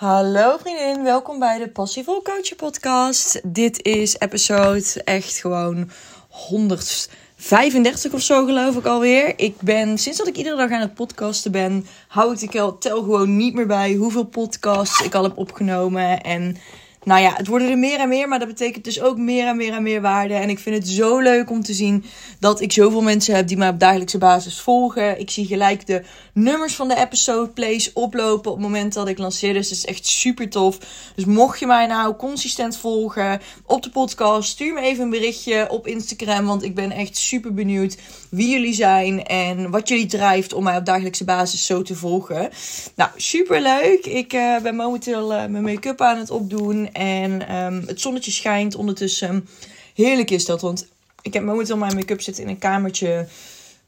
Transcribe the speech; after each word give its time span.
Hallo 0.00 0.56
vriendin, 0.56 1.02
welkom 1.04 1.38
bij 1.38 1.58
de 1.58 1.68
Passievol 1.68 2.22
Coach 2.22 2.56
podcast. 2.56 3.40
Dit 3.44 3.82
is 3.82 4.18
episode 4.18 5.02
echt 5.04 5.38
gewoon 5.38 5.90
135 6.28 8.12
of 8.12 8.20
zo 8.20 8.44
geloof 8.44 8.76
ik 8.76 8.86
alweer. 8.86 9.32
Ik 9.38 9.60
ben, 9.60 9.98
sinds 9.98 10.18
dat 10.18 10.26
ik 10.26 10.36
iedere 10.36 10.56
dag 10.56 10.70
aan 10.70 10.80
het 10.80 10.94
podcasten 10.94 11.52
ben, 11.52 11.86
hou 12.08 12.32
ik 12.32 12.52
de 12.52 12.76
tel 12.78 13.02
gewoon 13.02 13.36
niet 13.36 13.54
meer 13.54 13.66
bij 13.66 13.94
hoeveel 13.94 14.24
podcasts 14.24 15.00
ik 15.00 15.14
al 15.14 15.22
heb 15.22 15.38
opgenomen. 15.38 16.20
En 16.20 16.56
nou 17.04 17.20
ja, 17.20 17.32
het 17.36 17.46
worden 17.46 17.70
er 17.70 17.78
meer 17.78 17.98
en 17.98 18.08
meer, 18.08 18.28
maar 18.28 18.38
dat 18.38 18.48
betekent 18.48 18.84
dus 18.84 19.00
ook 19.00 19.16
meer 19.16 19.46
en 19.46 19.56
meer 19.56 19.72
en 19.72 19.82
meer 19.82 20.00
waarde. 20.00 20.34
En 20.34 20.48
ik 20.50 20.58
vind 20.58 20.76
het 20.76 20.88
zo 20.88 21.18
leuk 21.18 21.50
om 21.50 21.62
te 21.62 21.72
zien 21.74 22.04
dat 22.38 22.60
ik 22.60 22.72
zoveel 22.72 23.02
mensen 23.02 23.34
heb 23.34 23.48
die 23.48 23.56
mij 23.56 23.68
op 23.68 23.80
dagelijkse 23.80 24.18
basis 24.18 24.60
volgen. 24.60 25.20
Ik 25.20 25.30
zie 25.30 25.46
gelijk 25.46 25.86
de 25.86 26.02
nummers 26.34 26.74
van 26.74 26.88
de 26.88 26.96
episode 26.96 27.50
plays 27.50 27.92
oplopen 27.92 28.50
op 28.50 28.56
het 28.56 28.66
moment 28.66 28.92
dat 28.92 29.08
ik 29.08 29.18
lanceer. 29.18 29.52
Dus 29.52 29.68
dat 29.68 29.78
is 29.78 29.84
echt 29.84 30.06
super 30.06 30.48
tof. 30.50 30.78
Dus 31.14 31.24
mocht 31.24 31.58
je 31.58 31.66
mij 31.66 31.86
nou 31.86 32.16
consistent 32.16 32.76
volgen 32.76 33.40
op 33.66 33.82
de 33.82 33.90
podcast, 33.90 34.50
stuur 34.50 34.72
me 34.72 34.80
even 34.80 35.04
een 35.04 35.10
berichtje 35.10 35.66
op 35.70 35.86
Instagram. 35.86 36.46
Want 36.46 36.62
ik 36.62 36.74
ben 36.74 36.90
echt 36.90 37.16
super 37.16 37.54
benieuwd 37.54 37.96
wie 38.30 38.50
jullie 38.50 38.74
zijn 38.74 39.24
en 39.24 39.70
wat 39.70 39.88
jullie 39.88 40.06
drijft 40.06 40.52
om 40.52 40.64
mij 40.64 40.76
op 40.76 40.84
dagelijkse 40.84 41.24
basis 41.24 41.66
zo 41.66 41.82
te 41.82 41.94
volgen. 41.94 42.50
Nou, 42.94 43.10
super 43.16 43.60
leuk. 43.60 44.06
Ik 44.06 44.32
uh, 44.32 44.58
ben 44.58 44.76
momenteel 44.76 45.32
uh, 45.32 45.44
mijn 45.46 45.62
make-up 45.62 46.00
aan 46.00 46.18
het 46.18 46.30
opdoen. 46.30 46.88
En 46.92 47.54
um, 47.56 47.84
het 47.86 48.00
zonnetje 48.00 48.30
schijnt 48.30 48.74
ondertussen. 48.74 49.48
Heerlijk 49.94 50.30
is 50.30 50.44
dat, 50.44 50.60
want 50.60 50.86
ik 51.22 51.32
heb 51.32 51.42
momenteel 51.42 51.76
mijn 51.76 51.94
make-up 51.94 52.20
zitten 52.20 52.42
in 52.42 52.48
een 52.48 52.58
kamertje 52.58 53.26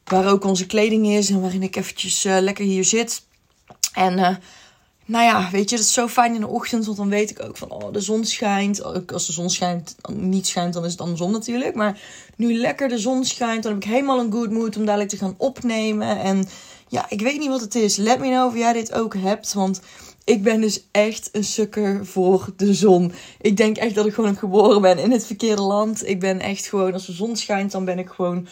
waar 0.05 0.31
ook 0.31 0.45
onze 0.45 0.67
kleding 0.67 1.07
is 1.07 1.31
en 1.31 1.41
waarin 1.41 1.63
ik 1.63 1.77
eventjes 1.77 2.25
uh, 2.25 2.37
lekker 2.41 2.65
hier 2.65 2.85
zit. 2.85 3.23
En 3.93 4.19
uh, 4.19 4.37
nou 5.05 5.25
ja, 5.25 5.49
weet 5.51 5.71
je, 5.71 5.77
dat 5.77 5.85
is 5.85 5.93
zo 5.93 6.09
fijn 6.09 6.35
in 6.35 6.41
de 6.41 6.47
ochtend, 6.47 6.85
want 6.85 6.97
dan 6.97 7.09
weet 7.09 7.31
ik 7.31 7.43
ook 7.43 7.57
van, 7.57 7.71
oh, 7.71 7.93
de 7.93 8.01
zon 8.01 8.25
schijnt. 8.25 8.83
Als 9.13 9.27
de 9.27 9.33
zon 9.33 9.51
schijnt, 9.51 9.97
niet 10.13 10.47
schijnt, 10.47 10.75
dan 10.75 10.85
is 10.85 10.91
het 10.91 11.01
andersom 11.01 11.33
natuurlijk. 11.33 11.75
Maar 11.75 12.01
nu 12.37 12.55
lekker 12.55 12.89
de 12.89 12.99
zon 12.99 13.25
schijnt, 13.25 13.63
dan 13.63 13.73
heb 13.73 13.83
ik 13.83 13.89
helemaal 13.89 14.21
een 14.21 14.33
good 14.33 14.51
mood 14.51 14.77
om 14.77 14.85
dadelijk 14.85 15.11
te 15.11 15.17
gaan 15.17 15.35
opnemen. 15.37 16.19
En 16.19 16.49
ja, 16.89 17.07
ik 17.09 17.21
weet 17.21 17.39
niet 17.39 17.49
wat 17.49 17.61
het 17.61 17.75
is. 17.75 17.97
Let 17.97 18.19
me 18.19 18.27
know 18.27 18.47
of 18.47 18.57
jij 18.57 18.73
dit 18.73 18.93
ook 18.93 19.15
hebt, 19.17 19.53
want 19.53 19.81
ik 20.25 20.43
ben 20.43 20.61
dus 20.61 20.85
echt 20.91 21.29
een 21.33 21.45
sukker 21.45 22.07
voor 22.07 22.53
de 22.57 22.75
zon. 22.75 23.13
Ik 23.41 23.57
denk 23.57 23.77
echt 23.77 23.95
dat 23.95 24.07
ik 24.07 24.15
gewoon 24.15 24.37
geboren 24.37 24.83
ben 24.83 24.99
in 24.99 25.11
het 25.11 25.27
verkeerde 25.27 25.63
land. 25.63 26.09
Ik 26.09 26.21
ben 26.21 26.41
echt 26.41 26.67
gewoon, 26.67 26.93
als 26.93 27.07
de 27.07 27.13
zon 27.13 27.37
schijnt, 27.37 27.73
dan 27.73 27.85
ben 27.85 27.99
ik 27.99 28.09
gewoon 28.09 28.49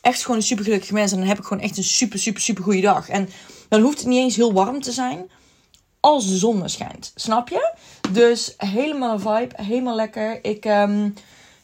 echt 0.00 0.22
gewoon 0.22 0.36
een 0.36 0.42
super 0.42 0.64
gelukkig 0.64 0.90
mens. 0.90 1.12
En 1.12 1.18
dan 1.18 1.28
heb 1.28 1.38
ik 1.38 1.44
gewoon 1.44 1.62
echt 1.62 1.76
een 1.76 1.84
super, 1.84 2.18
super, 2.18 2.40
super 2.40 2.64
goede 2.64 2.80
dag. 2.80 3.08
En 3.08 3.28
dan 3.68 3.80
hoeft 3.80 3.98
het 3.98 4.06
niet 4.06 4.18
eens 4.18 4.36
heel 4.36 4.52
warm 4.52 4.80
te 4.80 4.92
zijn 4.92 5.30
als 6.00 6.28
de 6.28 6.36
zon 6.36 6.68
schijnt. 6.68 7.12
Snap 7.14 7.48
je? 7.48 7.74
Dus 8.10 8.54
helemaal 8.56 9.12
een 9.12 9.20
vibe, 9.20 9.62
helemaal 9.62 9.96
lekker. 9.96 10.44
Ik 10.44 10.64
um, 10.64 11.14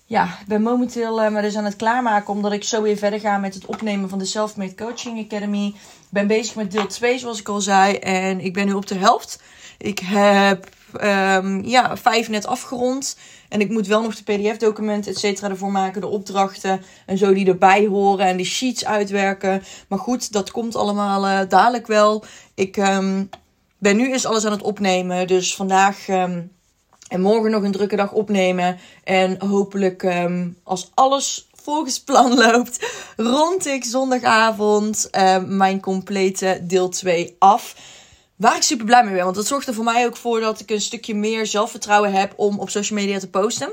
ja, 0.07 0.39
ben 0.47 0.63
momenteel 0.63 1.23
uh, 1.23 1.31
me 1.31 1.43
dus 1.43 1.57
aan 1.57 1.65
het 1.65 1.77
klaarmaken 1.77 2.35
omdat 2.35 2.53
ik 2.53 2.65
zo 2.65 2.83
weer 2.83 2.97
verder 2.97 3.21
ga 3.21 3.39
met 3.39 3.55
het 3.55 3.67
opnemen 3.67 4.09
van 4.09 4.19
de 4.19 4.25
Self-Made 4.25 4.75
Coaching 4.75 5.25
Academy. 5.25 5.67
Ik 5.67 5.75
ben 6.11 6.27
bezig 6.27 6.55
met 6.55 6.73
deel 6.73 6.87
2 6.87 7.19
zoals 7.19 7.41
ik 7.41 7.49
al 7.49 7.61
zei 7.61 7.95
en 7.95 8.41
ik 8.41 8.53
ben 8.53 8.67
nu 8.67 8.73
op 8.73 8.87
de 8.87 8.95
helft. 8.95 9.43
Ik 9.79 9.99
heb 9.99 10.69
um, 11.03 11.65
ja, 11.65 11.97
vijf 11.97 12.29
net 12.29 12.47
afgerond. 12.47 13.17
En 13.49 13.61
ik 13.61 13.71
moet 13.71 13.87
wel 13.87 14.03
nog 14.03 14.17
de 14.17 14.23
pdf-documenten, 14.23 15.13
et 15.13 15.19
cetera, 15.19 15.49
ervoor 15.49 15.73
maken. 15.73 16.01
De 16.01 16.07
opdrachten 16.07 16.83
en 17.07 17.19
zo 17.19 17.35
die 17.35 17.47
erbij 17.47 17.87
horen. 17.87 18.27
En 18.27 18.37
de 18.37 18.45
sheets 18.45 18.85
uitwerken. 18.85 19.63
Maar 19.89 19.99
goed, 19.99 20.33
dat 20.33 20.51
komt 20.51 20.77
allemaal 20.77 21.27
uh, 21.27 21.41
dadelijk 21.49 21.87
wel. 21.87 22.25
Ik 22.55 22.77
um, 22.77 23.29
ben 23.79 23.97
nu 23.97 24.13
eens 24.13 24.27
alles 24.27 24.45
aan 24.45 24.53
het 24.53 24.63
opnemen. 24.63 25.27
Dus 25.27 25.55
vandaag 25.55 26.09
um, 26.09 26.51
en 27.09 27.21
morgen 27.21 27.51
nog 27.51 27.63
een 27.63 27.73
drukke 27.73 27.97
dag 27.97 28.13
opnemen. 28.13 28.79
En 29.05 29.47
hopelijk, 29.47 30.03
um, 30.03 30.57
als 30.63 30.91
alles 30.95 31.49
volgens 31.63 32.01
plan 32.01 32.35
loopt, 32.45 32.87
rond 33.17 33.67
ik 33.67 33.85
zondagavond 33.85 35.09
uh, 35.13 35.37
mijn 35.45 35.81
complete 35.81 36.61
deel 36.63 36.89
2 36.89 37.37
af. 37.39 37.77
Waar 38.37 38.57
ik 38.57 38.63
super 38.63 38.87
blij 38.87 39.05
mee 39.05 39.15
ben. 39.15 39.25
Want 39.25 39.37
dat 39.37 39.47
zorgt 39.47 39.67
er 39.69 39.75
voor 39.75 39.85
mij 39.85 40.07
ook 40.07 40.17
voor 40.17 40.41
dat 40.41 40.61
ik 40.61 40.71
een 40.71 40.81
stukje 40.81 41.15
meer 41.15 41.47
zelfvertrouwen 41.47 42.13
heb 42.13 42.33
om 42.37 42.59
op 42.59 42.71
social 42.71 42.99
media 42.99 43.19
te 43.19 43.31
posten. 43.31 43.73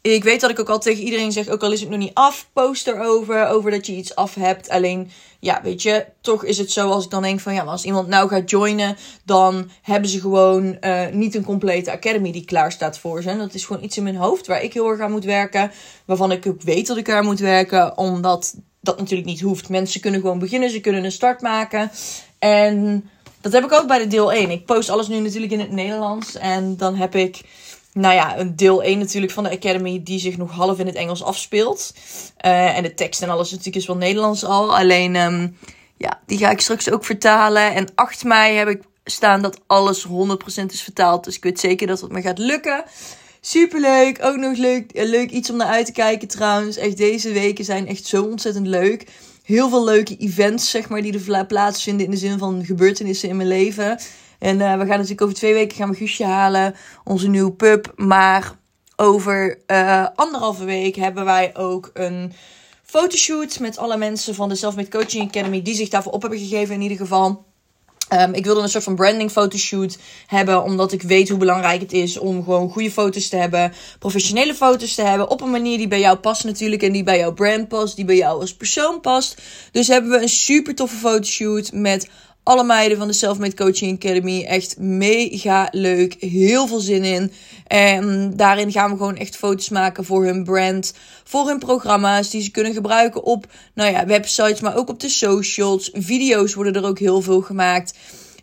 Ik 0.00 0.24
weet 0.24 0.40
dat 0.40 0.50
ik 0.50 0.60
ook 0.60 0.68
al 0.68 0.78
tegen 0.78 1.04
iedereen 1.04 1.32
zeg, 1.32 1.48
ook 1.48 1.62
al 1.62 1.72
is 1.72 1.80
het 1.80 1.90
nog 1.90 1.98
niet 1.98 2.14
af, 2.14 2.48
post 2.52 2.86
erover, 2.86 3.46
over 3.48 3.70
dat 3.70 3.86
je 3.86 3.92
iets 3.92 4.14
af 4.14 4.34
hebt. 4.34 4.68
Alleen, 4.68 5.10
ja, 5.40 5.60
weet 5.62 5.82
je, 5.82 6.06
toch 6.20 6.44
is 6.44 6.58
het 6.58 6.70
zo 6.70 6.90
als 6.90 7.04
ik 7.04 7.10
dan 7.10 7.22
denk 7.22 7.40
van, 7.40 7.54
ja, 7.54 7.62
als 7.62 7.84
iemand 7.84 8.08
nou 8.08 8.28
gaat 8.28 8.50
joinen, 8.50 8.96
dan 9.24 9.70
hebben 9.82 10.10
ze 10.10 10.20
gewoon 10.20 10.76
uh, 10.80 11.06
niet 11.12 11.34
een 11.34 11.44
complete 11.44 11.92
academy 11.92 12.32
die 12.32 12.44
klaar 12.44 12.72
staat 12.72 12.98
voor 12.98 13.22
ze. 13.22 13.30
En 13.30 13.38
dat 13.38 13.54
is 13.54 13.64
gewoon 13.64 13.82
iets 13.82 13.96
in 13.96 14.02
mijn 14.02 14.16
hoofd 14.16 14.46
waar 14.46 14.62
ik 14.62 14.72
heel 14.72 14.88
erg 14.90 15.00
aan 15.00 15.10
moet 15.10 15.24
werken, 15.24 15.70
waarvan 16.04 16.32
ik 16.32 16.46
ook 16.46 16.62
weet 16.62 16.86
dat 16.86 16.96
ik 16.96 17.10
aan 17.10 17.24
moet 17.24 17.38
werken, 17.38 17.98
omdat 17.98 18.54
dat 18.80 18.98
natuurlijk 18.98 19.28
niet 19.28 19.40
hoeft. 19.40 19.68
Mensen 19.68 20.00
kunnen 20.00 20.20
gewoon 20.20 20.38
beginnen, 20.38 20.70
ze 20.70 20.80
kunnen 20.80 21.04
een 21.04 21.12
start 21.12 21.40
maken. 21.40 21.90
En 22.38 23.08
dat 23.40 23.52
heb 23.52 23.64
ik 23.64 23.72
ook 23.72 23.86
bij 23.86 23.98
de 23.98 24.06
deel 24.06 24.32
1. 24.32 24.50
Ik 24.50 24.66
post 24.66 24.90
alles 24.90 25.08
nu 25.08 25.18
natuurlijk 25.18 25.52
in 25.52 25.60
het 25.60 25.72
Nederlands 25.72 26.36
en 26.36 26.76
dan 26.76 26.94
heb 26.94 27.14
ik 27.14 27.40
nou 28.00 28.14
ja, 28.14 28.38
een 28.38 28.56
deel 28.56 28.82
1 28.82 28.98
natuurlijk 28.98 29.32
van 29.32 29.44
de 29.44 29.50
Academy 29.50 30.00
die 30.04 30.18
zich 30.18 30.36
nog 30.36 30.50
half 30.50 30.78
in 30.78 30.86
het 30.86 30.94
Engels 30.94 31.22
afspeelt. 31.22 31.94
Uh, 32.44 32.76
en 32.76 32.82
de 32.82 32.94
tekst 32.94 33.22
en 33.22 33.28
alles 33.28 33.50
natuurlijk 33.50 33.76
is 33.76 33.86
wel 33.86 33.96
Nederlands 33.96 34.44
al. 34.44 34.76
Alleen, 34.76 35.16
um, 35.16 35.56
ja, 35.96 36.20
die 36.26 36.38
ga 36.38 36.50
ik 36.50 36.60
straks 36.60 36.90
ook 36.90 37.04
vertalen. 37.04 37.74
En 37.74 37.88
8 37.94 38.24
mei 38.24 38.56
heb 38.56 38.68
ik 38.68 38.82
staan 39.04 39.42
dat 39.42 39.60
alles 39.66 40.06
100% 40.06 40.10
is 40.66 40.82
vertaald. 40.82 41.24
Dus 41.24 41.36
ik 41.36 41.42
weet 41.42 41.60
zeker 41.60 41.86
dat 41.86 42.00
het 42.00 42.12
me 42.12 42.22
gaat 42.22 42.38
lukken. 42.38 42.84
Superleuk. 43.40 44.24
Ook 44.24 44.36
nog 44.36 44.56
leuk, 44.56 44.92
eh, 44.92 45.08
leuk 45.08 45.30
iets 45.30 45.50
om 45.50 45.56
naar 45.56 45.66
uit 45.66 45.86
te 45.86 45.92
kijken 45.92 46.28
trouwens. 46.28 46.76
Echt 46.76 46.96
deze 46.96 47.32
weken 47.32 47.64
zijn 47.64 47.86
echt 47.86 48.06
zo 48.06 48.22
ontzettend 48.22 48.66
leuk. 48.66 49.06
Heel 49.42 49.68
veel 49.68 49.84
leuke 49.84 50.16
events, 50.16 50.70
zeg 50.70 50.88
maar, 50.88 51.02
die 51.02 51.28
er 51.28 51.46
plaatsvinden 51.46 52.04
in 52.04 52.10
de 52.10 52.16
zin 52.16 52.38
van 52.38 52.64
gebeurtenissen 52.64 53.28
in 53.28 53.36
mijn 53.36 53.48
leven. 53.48 53.98
En 54.38 54.58
uh, 54.58 54.72
we 54.72 54.78
gaan 54.78 54.88
natuurlijk 54.88 55.22
over 55.22 55.34
twee 55.34 55.54
weken 55.54 55.76
gaan 55.76 55.90
we 55.90 55.96
Guusje 55.96 56.24
halen, 56.24 56.74
onze 57.04 57.28
nieuwe 57.28 57.52
pup. 57.52 57.92
Maar 57.96 58.56
over 58.96 59.58
uh, 59.66 60.06
anderhalve 60.14 60.64
week 60.64 60.96
hebben 60.96 61.24
wij 61.24 61.56
ook 61.56 61.90
een 61.94 62.32
fotoshoot 62.84 63.58
met 63.58 63.78
alle 63.78 63.96
mensen 63.96 64.34
van 64.34 64.48
de 64.48 64.54
Selfmade 64.54 64.88
Coaching 64.88 65.28
Academy 65.28 65.62
die 65.62 65.74
zich 65.74 65.88
daarvoor 65.88 66.12
op 66.12 66.20
hebben 66.20 66.38
gegeven 66.38 66.74
in 66.74 66.80
ieder 66.80 66.96
geval. 66.96 67.46
Um, 68.12 68.34
ik 68.34 68.44
wilde 68.44 68.60
een 68.60 68.68
soort 68.68 68.84
van 68.84 68.94
branding 68.94 69.30
fotoshoot 69.30 69.98
hebben, 70.26 70.62
omdat 70.62 70.92
ik 70.92 71.02
weet 71.02 71.28
hoe 71.28 71.38
belangrijk 71.38 71.80
het 71.80 71.92
is 71.92 72.18
om 72.18 72.44
gewoon 72.44 72.70
goede 72.70 72.90
foto's 72.90 73.28
te 73.28 73.36
hebben, 73.36 73.72
professionele 73.98 74.54
foto's 74.54 74.94
te 74.94 75.02
hebben, 75.02 75.30
op 75.30 75.40
een 75.40 75.50
manier 75.50 75.78
die 75.78 75.88
bij 75.88 76.00
jou 76.00 76.16
past 76.18 76.44
natuurlijk 76.44 76.82
en 76.82 76.92
die 76.92 77.02
bij 77.02 77.18
jouw 77.18 77.32
brand 77.32 77.68
past, 77.68 77.96
die 77.96 78.04
bij 78.04 78.16
jou 78.16 78.40
als 78.40 78.56
persoon 78.56 79.00
past. 79.00 79.42
Dus 79.72 79.88
hebben 79.88 80.10
we 80.10 80.22
een 80.22 80.28
super 80.28 80.74
toffe 80.74 80.96
fotoshoot 80.96 81.72
met 81.72 82.08
alle 82.48 82.64
meiden 82.64 82.98
van 82.98 83.06
de 83.06 83.12
Selfmade 83.12 83.54
Coaching 83.54 83.94
Academy. 83.94 84.44
Echt 84.44 84.78
mega 84.78 85.68
leuk. 85.70 86.16
Heel 86.18 86.66
veel 86.66 86.80
zin 86.80 87.04
in. 87.04 87.32
En 87.66 88.32
daarin 88.36 88.72
gaan 88.72 88.90
we 88.90 88.96
gewoon 88.96 89.16
echt 89.16 89.36
foto's 89.36 89.68
maken 89.68 90.04
voor 90.04 90.24
hun 90.24 90.44
brand. 90.44 90.94
Voor 91.24 91.46
hun 91.46 91.58
programma's 91.58 92.30
die 92.30 92.42
ze 92.42 92.50
kunnen 92.50 92.72
gebruiken 92.72 93.22
op 93.22 93.46
nou 93.74 93.92
ja, 93.92 94.06
websites, 94.06 94.60
maar 94.60 94.76
ook 94.76 94.88
op 94.88 95.00
de 95.00 95.08
socials. 95.08 95.90
Video's 95.92 96.54
worden 96.54 96.74
er 96.74 96.84
ook 96.84 96.98
heel 96.98 97.20
veel 97.20 97.40
gemaakt. 97.40 97.94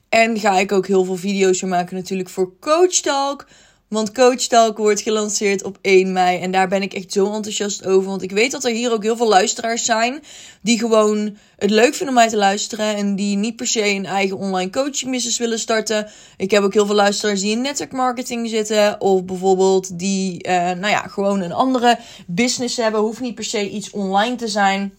En 0.10 0.40
ga 0.40 0.58
ik 0.58 0.72
ook 0.72 0.88
heel 0.88 1.04
veel 1.04 1.18
video's 1.18 1.62
maken 1.62 1.96
natuurlijk 1.96 2.30
voor 2.30 2.52
Coach 2.60 2.96
Talk. 2.96 3.46
Want 3.88 4.12
Coach 4.12 4.42
Talk 4.42 4.78
wordt 4.78 5.02
gelanceerd 5.02 5.64
op 5.64 5.78
1 5.82 6.12
mei. 6.14 6.40
En 6.40 6.52
daar 6.52 6.68
ben 6.68 6.82
ik 6.82 6.94
echt 6.94 7.12
zo 7.12 7.34
enthousiast 7.34 7.86
over. 7.86 8.10
Want 8.10 8.22
ik 8.22 8.32
weet 8.32 8.52
dat 8.52 8.64
er 8.64 8.72
hier 8.72 8.92
ook 8.92 9.04
heel 9.04 9.18
veel 9.18 9.28
luisteraars 9.28 9.86
zijn. 9.86 10.24
Die 10.62 10.80
gewoon 10.80 11.38
het 11.58 11.70
leuk 11.70 11.94
vinden 11.94 12.08
om 12.08 12.14
mij 12.14 12.30
te 12.30 12.38
luisteren. 12.38 12.96
En 12.96 13.16
die 13.16 13.38
niet 13.38 13.56
per 13.56 13.68
se 13.68 13.86
een 13.86 14.06
eigen 14.06 14.38
online 14.38 14.70
coaching 14.70 15.12
business 15.12 15.38
willen 15.38 15.60
starten. 15.60 16.10
Ik 16.38 16.52
heb 16.52 16.64
ook 16.64 16.74
heel 16.74 16.86
veel 16.86 16.96
luisteraars 16.96 17.42
die 17.42 17.52
in 17.52 17.62
network 17.62 17.92
marketing 17.92 18.50
zitten. 18.50 19.02
Of 19.02 19.24
bijvoorbeeld 19.24 20.00
die, 20.00 20.48
uh, 20.48 20.54
nou 20.54 20.88
ja, 20.88 21.08
gewoon 21.08 21.42
een 21.42 21.54
andere 21.54 21.98
business 22.28 22.78
hebben. 22.78 23.02
Hoeft 23.02 23.22
niet 23.22 23.36
per 23.36 23.44
se 23.44 23.70
iets 23.70 23.90
online 23.90 24.36
te 24.36 24.48
zijn. 24.48 24.94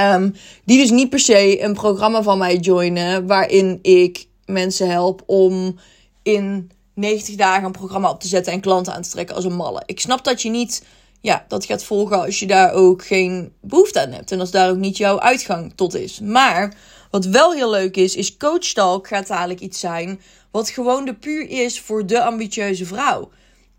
Um, 0.00 0.34
die 0.64 0.78
dus 0.78 0.90
niet 0.90 1.10
per 1.10 1.20
se 1.20 1.62
een 1.62 1.74
programma 1.74 2.22
van 2.22 2.38
mij 2.38 2.56
joinen. 2.56 3.26
Waarin 3.26 3.78
ik 3.82 4.26
mensen 4.46 4.90
help 4.90 5.22
om 5.26 5.78
in 6.22 6.70
90 6.94 7.34
dagen 7.34 7.64
een 7.64 7.72
programma 7.72 8.10
op 8.10 8.20
te 8.20 8.28
zetten 8.28 8.52
en 8.52 8.60
klanten 8.60 8.94
aan 8.94 9.02
te 9.02 9.10
trekken 9.10 9.34
als 9.34 9.44
een 9.44 9.56
malle. 9.56 9.82
Ik 9.86 10.00
snap 10.00 10.24
dat 10.24 10.42
je 10.42 10.50
niet 10.50 10.82
ja, 11.22 11.44
dat 11.48 11.64
gaat 11.64 11.84
volgen 11.84 12.22
als 12.22 12.38
je 12.38 12.46
daar 12.46 12.72
ook 12.72 13.04
geen 13.06 13.52
behoefte 13.60 14.00
aan 14.00 14.12
hebt. 14.12 14.32
En 14.32 14.40
als 14.40 14.50
daar 14.50 14.70
ook 14.70 14.76
niet 14.76 14.96
jouw 14.96 15.20
uitgang 15.20 15.72
tot 15.74 15.94
is. 15.94 16.20
Maar 16.20 16.74
wat 17.10 17.24
wel 17.24 17.52
heel 17.52 17.70
leuk 17.70 17.96
is, 17.96 18.16
is 18.16 18.36
Coach 18.36 18.66
Talk 18.72 19.08
gaat 19.08 19.26
dadelijk 19.26 19.60
iets 19.60 19.80
zijn. 19.80 20.20
Wat 20.50 20.70
gewoon 20.70 21.04
de 21.04 21.14
puur 21.14 21.48
is 21.48 21.80
voor 21.80 22.06
de 22.06 22.22
ambitieuze 22.22 22.86
vrouw. 22.86 23.30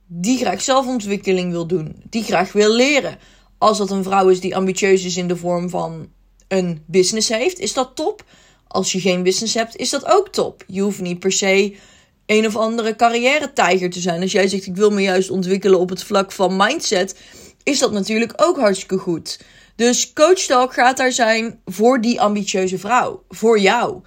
Die 0.07 0.37
graag 0.37 0.61
zelfontwikkeling 0.61 1.51
wil 1.51 1.67
doen. 1.67 2.03
Die 2.09 2.23
graag 2.23 2.51
wil 2.51 2.73
leren. 2.73 3.17
Als 3.57 3.77
dat 3.77 3.91
een 3.91 4.03
vrouw 4.03 4.29
is 4.29 4.39
die 4.39 4.55
ambitieus 4.55 5.05
is 5.05 5.17
in 5.17 5.27
de 5.27 5.37
vorm 5.37 5.69
van 5.69 6.09
een 6.47 6.83
business 6.87 7.29
heeft, 7.29 7.59
is 7.59 7.73
dat 7.73 7.95
top. 7.95 8.23
Als 8.67 8.91
je 8.91 8.99
geen 8.99 9.23
business 9.23 9.53
hebt, 9.53 9.75
is 9.75 9.89
dat 9.89 10.05
ook 10.05 10.29
top. 10.29 10.63
Je 10.67 10.81
hoeft 10.81 11.01
niet 11.01 11.19
per 11.19 11.31
se 11.31 11.75
een 12.25 12.45
of 12.45 12.55
andere 12.55 12.95
carrière-tijger 12.95 13.89
te 13.89 13.99
zijn. 13.99 14.21
Als 14.21 14.31
jij 14.31 14.47
zegt, 14.47 14.65
ik 14.65 14.75
wil 14.75 14.91
me 14.91 15.01
juist 15.01 15.29
ontwikkelen 15.29 15.79
op 15.79 15.89
het 15.89 16.03
vlak 16.03 16.31
van 16.31 16.55
mindset, 16.55 17.15
is 17.63 17.79
dat 17.79 17.91
natuurlijk 17.91 18.33
ook 18.35 18.57
hartstikke 18.57 18.97
goed. 18.97 19.39
Dus 19.75 20.13
Coach 20.13 20.39
Talk 20.39 20.73
gaat 20.73 20.97
daar 20.97 21.11
zijn 21.11 21.59
voor 21.65 22.01
die 22.01 22.21
ambitieuze 22.21 22.79
vrouw. 22.79 23.23
Voor 23.29 23.59
jou. 23.59 24.01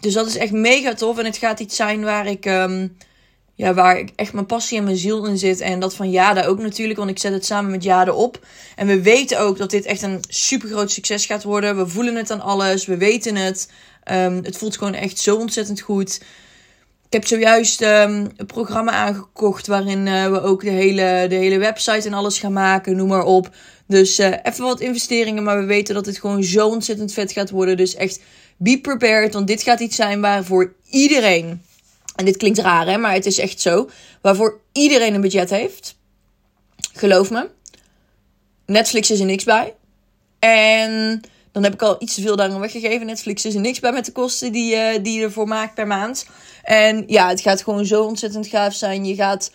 Dus 0.00 0.14
dat 0.14 0.26
is 0.26 0.36
echt 0.36 0.52
mega 0.52 0.94
tof. 0.94 1.18
En 1.18 1.24
het 1.24 1.36
gaat 1.36 1.60
iets 1.60 1.76
zijn 1.76 2.02
waar 2.02 2.26
ik, 2.26 2.46
ehm, 2.46 2.88
ja, 3.54 3.74
waar 3.74 3.98
ik 3.98 4.10
echt 4.16 4.32
mijn 4.32 4.46
passie 4.46 4.78
en 4.78 4.84
mijn 4.84 4.96
ziel 4.96 5.26
in 5.26 5.38
zit. 5.38 5.60
En 5.60 5.80
dat 5.80 5.94
van 5.94 6.10
Jade 6.10 6.46
ook 6.46 6.58
natuurlijk, 6.58 6.98
want 6.98 7.10
ik 7.10 7.18
zet 7.18 7.32
het 7.32 7.46
samen 7.46 7.70
met 7.70 7.82
Jade 7.82 8.14
op. 8.14 8.46
En 8.76 8.86
we 8.86 9.02
weten 9.02 9.40
ook 9.40 9.58
dat 9.58 9.70
dit 9.70 9.84
echt 9.84 10.02
een 10.02 10.20
super 10.28 10.68
groot 10.68 10.90
succes 10.90 11.26
gaat 11.26 11.42
worden. 11.42 11.76
We 11.76 11.86
voelen 11.86 12.14
het 12.14 12.30
aan 12.30 12.40
alles, 12.40 12.86
we 12.86 12.96
weten 12.96 13.36
het. 13.36 13.70
Ehm, 14.04 14.42
het 14.42 14.56
voelt 14.56 14.76
gewoon 14.76 14.94
echt 14.94 15.18
zo 15.18 15.36
ontzettend 15.36 15.80
goed. 15.80 16.20
Ik 17.10 17.16
heb 17.16 17.26
zojuist 17.26 17.82
um, 17.82 18.30
een 18.36 18.46
programma 18.46 18.92
aangekocht 18.92 19.66
waarin 19.66 20.06
uh, 20.06 20.30
we 20.30 20.40
ook 20.40 20.62
de 20.62 20.70
hele, 20.70 21.26
de 21.28 21.34
hele 21.34 21.58
website 21.58 22.06
en 22.08 22.14
alles 22.14 22.38
gaan 22.38 22.52
maken, 22.52 22.96
noem 22.96 23.08
maar 23.08 23.24
op. 23.24 23.50
Dus 23.86 24.20
uh, 24.20 24.34
even 24.42 24.64
wat 24.64 24.80
investeringen, 24.80 25.42
maar 25.42 25.58
we 25.58 25.64
weten 25.64 25.94
dat 25.94 26.06
het 26.06 26.18
gewoon 26.18 26.44
zo 26.44 26.68
ontzettend 26.68 27.12
vet 27.12 27.32
gaat 27.32 27.50
worden. 27.50 27.76
Dus 27.76 27.94
echt 27.94 28.20
be 28.56 28.78
prepared, 28.80 29.34
want 29.34 29.46
dit 29.46 29.62
gaat 29.62 29.80
iets 29.80 29.96
zijn 29.96 30.20
waar 30.20 30.44
voor 30.44 30.72
iedereen, 30.90 31.62
en 32.16 32.24
dit 32.24 32.36
klinkt 32.36 32.58
raar 32.58 32.86
hè, 32.86 32.98
maar 32.98 33.12
het 33.12 33.26
is 33.26 33.38
echt 33.38 33.60
zo, 33.60 33.88
waarvoor 34.22 34.60
iedereen 34.72 35.14
een 35.14 35.20
budget 35.20 35.50
heeft. 35.50 35.96
Geloof 36.92 37.30
me. 37.30 37.48
Netflix 38.66 39.10
is 39.10 39.20
er 39.20 39.26
niks 39.26 39.44
bij. 39.44 39.74
En 40.38 41.20
dan 41.52 41.62
heb 41.62 41.72
ik 41.72 41.82
al 41.82 41.96
iets 41.98 42.14
te 42.14 42.22
veel 42.22 42.36
daarom 42.36 42.60
weggegeven. 42.60 43.06
Netflix 43.06 43.44
is 43.44 43.54
er 43.54 43.60
niks 43.60 43.80
bij 43.80 43.92
met 43.92 44.04
de 44.04 44.12
kosten 44.12 44.52
die, 44.52 44.74
uh, 44.74 45.02
die 45.02 45.18
je 45.18 45.24
ervoor 45.24 45.48
maakt 45.48 45.74
per 45.74 45.86
maand. 45.86 46.26
En 46.62 47.04
ja, 47.06 47.28
het 47.28 47.40
gaat 47.40 47.62
gewoon 47.62 47.86
zo 47.86 48.02
ontzettend 48.02 48.46
gaaf 48.46 48.74
zijn. 48.74 49.04
Je 49.04 49.14
gaat, 49.14 49.50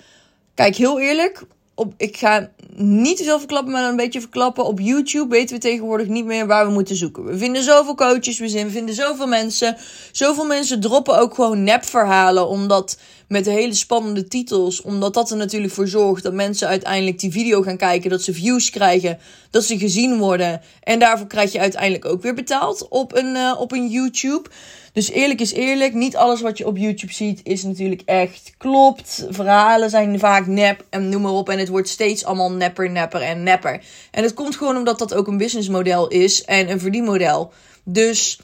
kijk 0.53 0.75
heel 0.75 0.99
eerlijk, 0.99 1.45
op, 1.75 1.93
ik 1.97 2.17
ga 2.17 2.49
niet 2.75 3.17
te 3.17 3.23
veel 3.23 3.37
verklappen, 3.37 3.71
maar 3.71 3.89
een 3.89 3.95
beetje 3.95 4.19
verklappen. 4.21 4.65
Op 4.65 4.79
YouTube 4.79 5.29
weten 5.29 5.55
we 5.55 5.61
tegenwoordig 5.61 6.07
niet 6.07 6.25
meer 6.25 6.47
waar 6.47 6.65
we 6.65 6.71
moeten 6.71 6.95
zoeken. 6.95 7.25
We 7.25 7.37
vinden 7.37 7.63
zoveel 7.63 7.95
coaches, 7.95 8.39
we 8.39 8.69
vinden 8.69 8.95
zoveel 8.95 9.27
mensen. 9.27 9.77
Zoveel 10.11 10.45
mensen 10.45 10.79
droppen 10.79 11.17
ook 11.17 11.35
gewoon 11.35 11.63
nepverhalen, 11.63 12.47
omdat 12.47 12.97
met 13.27 13.45
hele 13.45 13.73
spannende 13.73 14.27
titels. 14.27 14.81
Omdat 14.81 15.13
dat 15.13 15.31
er 15.31 15.37
natuurlijk 15.37 15.73
voor 15.73 15.87
zorgt 15.87 16.23
dat 16.23 16.33
mensen 16.33 16.67
uiteindelijk 16.67 17.19
die 17.19 17.31
video 17.31 17.61
gaan 17.61 17.77
kijken, 17.77 18.09
dat 18.09 18.21
ze 18.21 18.33
views 18.33 18.69
krijgen, 18.69 19.19
dat 19.49 19.63
ze 19.63 19.77
gezien 19.77 20.17
worden. 20.17 20.61
En 20.83 20.99
daarvoor 20.99 21.27
krijg 21.27 21.51
je 21.51 21.59
uiteindelijk 21.59 22.05
ook 22.05 22.21
weer 22.21 22.33
betaald 22.33 22.87
op 22.87 23.15
een, 23.15 23.35
uh, 23.35 23.55
op 23.59 23.71
een 23.71 23.87
YouTube. 23.87 24.49
Dus 24.93 25.09
eerlijk 25.09 25.41
is 25.41 25.53
eerlijk, 25.53 25.93
niet 25.93 26.15
alles 26.15 26.41
wat 26.41 26.57
je 26.57 26.67
op 26.67 26.77
YouTube 26.77 27.13
ziet 27.13 27.39
is 27.43 27.63
natuurlijk 27.63 28.01
echt 28.05 28.53
klopt. 28.57 29.25
Verhalen 29.29 29.89
zijn 29.89 30.19
vaak 30.19 30.47
nep 30.47 30.85
en 30.89 31.09
noem 31.09 31.21
maar 31.21 31.31
op. 31.31 31.49
En 31.49 31.59
het 31.59 31.69
wordt 31.69 31.89
steeds 31.89 32.25
allemaal 32.25 32.51
nepper, 32.51 32.89
nepper 32.89 33.21
en 33.21 33.43
nepper. 33.43 33.83
En 34.11 34.23
het 34.23 34.33
komt 34.33 34.55
gewoon 34.55 34.77
omdat 34.77 34.99
dat 34.99 35.13
ook 35.13 35.27
een 35.27 35.37
businessmodel 35.37 36.07
is 36.07 36.43
en 36.43 36.69
een 36.69 36.79
verdienmodel. 36.79 37.51
Dus 37.83 38.39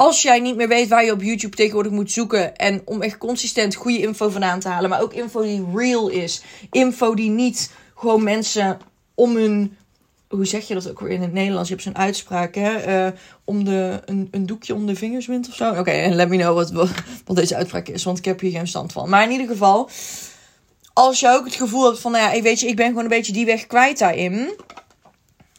als 0.00 0.22
jij 0.22 0.40
niet 0.40 0.56
meer 0.56 0.68
weet 0.68 0.88
waar 0.88 1.04
je 1.04 1.12
op 1.12 1.22
YouTube 1.22 1.56
tegenwoordig 1.56 1.92
moet 1.92 2.10
zoeken. 2.10 2.56
En 2.56 2.82
om 2.84 3.02
echt 3.02 3.18
consistent 3.18 3.74
goede 3.74 3.98
info 3.98 4.28
vandaan 4.28 4.60
te 4.60 4.68
halen. 4.68 4.90
Maar 4.90 5.02
ook 5.02 5.12
info 5.12 5.42
die 5.42 5.66
real 5.74 6.08
is. 6.08 6.42
Info 6.70 7.14
die 7.14 7.30
niet 7.30 7.72
gewoon 7.94 8.22
mensen 8.22 8.78
om 9.14 9.36
hun 9.36 9.76
hoe 10.28 10.46
zeg 10.46 10.68
je 10.68 10.74
dat 10.74 10.90
ook 10.90 11.00
weer 11.00 11.10
in 11.10 11.22
het 11.22 11.32
Nederlands? 11.32 11.68
Je 11.68 11.74
hebt 11.74 11.86
zo'n 11.86 11.98
uitspraak, 11.98 12.54
hè? 12.54 13.06
Uh, 13.06 13.12
om 13.44 13.64
de, 13.64 14.00
een, 14.04 14.28
een 14.30 14.46
doekje 14.46 14.74
om 14.74 14.86
de 14.86 14.96
vingers 14.96 15.26
wint 15.26 15.48
of 15.48 15.54
zo. 15.54 15.70
Oké, 15.70 15.90
en 15.90 16.14
let 16.14 16.28
me 16.28 16.36
know 16.36 16.54
wat, 16.54 16.72
wat 17.26 17.36
deze 17.36 17.56
uitspraak 17.56 17.88
is, 17.88 18.04
want 18.04 18.18
ik 18.18 18.24
heb 18.24 18.40
hier 18.40 18.50
geen 18.50 18.68
stand 18.68 18.92
van. 18.92 19.08
Maar 19.08 19.22
in 19.22 19.30
ieder 19.30 19.46
geval, 19.46 19.90
als 20.92 21.20
je 21.20 21.28
ook 21.28 21.44
het 21.44 21.54
gevoel 21.54 21.84
hebt 21.84 22.00
van, 22.00 22.12
nou 22.12 22.34
ja, 22.34 22.42
weet 22.42 22.60
je, 22.60 22.66
ik 22.66 22.76
ben 22.76 22.86
gewoon 22.86 23.02
een 23.02 23.08
beetje 23.08 23.32
die 23.32 23.46
weg 23.46 23.66
kwijt 23.66 23.98
daarin. 23.98 24.60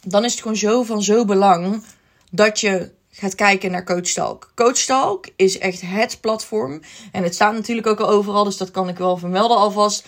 Dan 0.02 0.24
is 0.24 0.32
het 0.32 0.40
gewoon 0.40 0.56
zo 0.56 0.82
van 0.82 1.02
zo 1.02 1.24
belang 1.24 1.82
dat 2.30 2.60
je 2.60 2.90
gaat 3.20 3.34
kijken 3.34 3.70
naar 3.70 3.84
Coach 3.84 4.12
Talk. 4.12 4.52
Coach 4.54 4.78
Talk 4.78 5.26
is 5.36 5.58
echt 5.58 5.80
het 5.80 6.20
platform. 6.20 6.80
En 7.12 7.22
het 7.22 7.34
staat 7.34 7.52
natuurlijk 7.52 7.86
ook 7.86 8.00
al 8.00 8.08
overal, 8.08 8.44
dus 8.44 8.56
dat 8.56 8.70
kan 8.70 8.88
ik 8.88 8.98
wel 8.98 9.16
vermelden 9.16 9.56
alvast. 9.56 10.04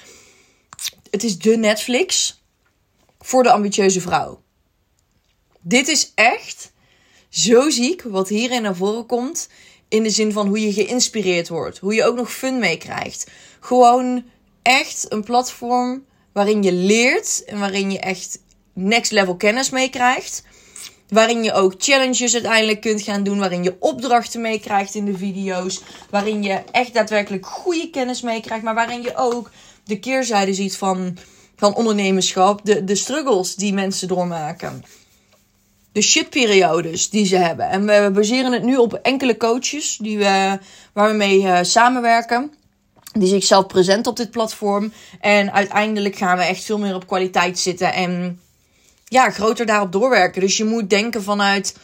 Het 1.11 1.25
is 1.25 1.39
de 1.39 1.57
Netflix 1.57 2.41
voor 3.21 3.43
de 3.43 3.53
ambitieuze 3.53 4.01
vrouw. 4.01 4.43
Dit 5.61 5.89
is 5.89 6.13
echt 6.15 6.73
zo 7.29 7.71
ziek 7.71 8.03
wat 8.03 8.29
hierin 8.29 8.63
naar 8.63 8.77
voren 8.77 9.07
komt. 9.07 9.49
In 9.89 10.03
de 10.03 10.11
zin 10.11 10.33
van 10.33 10.47
hoe 10.47 10.61
je 10.61 10.73
geïnspireerd 10.73 11.49
wordt. 11.49 11.79
Hoe 11.79 11.95
je 11.95 12.05
ook 12.05 12.17
nog 12.17 12.33
fun 12.33 12.59
mee 12.59 12.77
krijgt. 12.77 13.31
Gewoon 13.61 14.25
echt 14.63 15.07
een 15.09 15.25
platform 15.25 16.05
waarin 16.33 16.63
je 16.63 16.73
leert. 16.73 17.45
En 17.45 17.59
waarin 17.59 17.91
je 17.91 17.99
echt 17.99 18.39
next 18.73 19.11
level 19.11 19.37
kennis 19.37 19.71
mee 19.71 19.91
krijgt. 19.91 20.43
Waarin 21.13 21.43
je 21.43 21.53
ook 21.53 21.75
challenges 21.79 22.35
uiteindelijk 22.35 22.81
kunt 22.81 23.03
gaan 23.03 23.23
doen. 23.23 23.39
Waarin 23.39 23.63
je 23.63 23.77
opdrachten 23.79 24.41
meekrijgt 24.41 24.95
in 24.95 25.05
de 25.05 25.17
video's. 25.17 25.81
Waarin 26.11 26.43
je 26.43 26.63
echt 26.71 26.95
daadwerkelijk 26.95 27.47
goede 27.47 27.91
kennis 27.91 28.23
meekrijgt. 28.23 28.65
Maar 28.65 28.75
waarin 28.75 29.03
je 29.03 29.17
ook 29.17 29.51
de 29.85 29.99
keerzijde 29.99 30.55
ziet 30.55 30.77
van, 30.77 31.17
van 31.57 31.75
ondernemerschap. 31.75 32.65
De, 32.65 32.85
de 32.85 32.95
struggles 32.95 33.55
die 33.55 33.73
mensen 33.73 34.09
doormaken 34.09 34.85
de 35.93 36.03
shitperiodes 36.03 37.11
die 37.11 37.27
ze 37.27 37.37
hebben. 37.37 37.69
En 37.69 37.87
we 37.87 38.11
baseren 38.13 38.53
het 38.53 38.63
nu 38.63 38.77
op 38.77 38.95
enkele 38.95 39.37
coaches 39.37 39.97
die 39.97 40.19
we, 40.19 40.59
waar 40.93 41.11
we 41.11 41.17
mee 41.17 41.41
uh, 41.41 41.59
samenwerken. 41.63 42.53
Die 43.13 43.29
zichzelf 43.29 43.67
present 43.67 44.07
op 44.07 44.17
dit 44.17 44.31
platform. 44.31 44.93
En 45.21 45.53
uiteindelijk 45.53 46.17
gaan 46.17 46.37
we 46.37 46.45
echt 46.45 46.65
veel 46.65 46.79
meer 46.79 46.95
op 46.95 47.07
kwaliteit 47.07 47.59
zitten. 47.59 47.93
En 47.93 48.41
ja, 49.13 49.31
groter 49.31 49.67
daarop 49.67 49.93
doorwerken. 49.93 50.41
Dus 50.41 50.57
je 50.57 50.65
moet 50.65 50.91
denken 50.91 51.23
vanuit, 51.23 51.77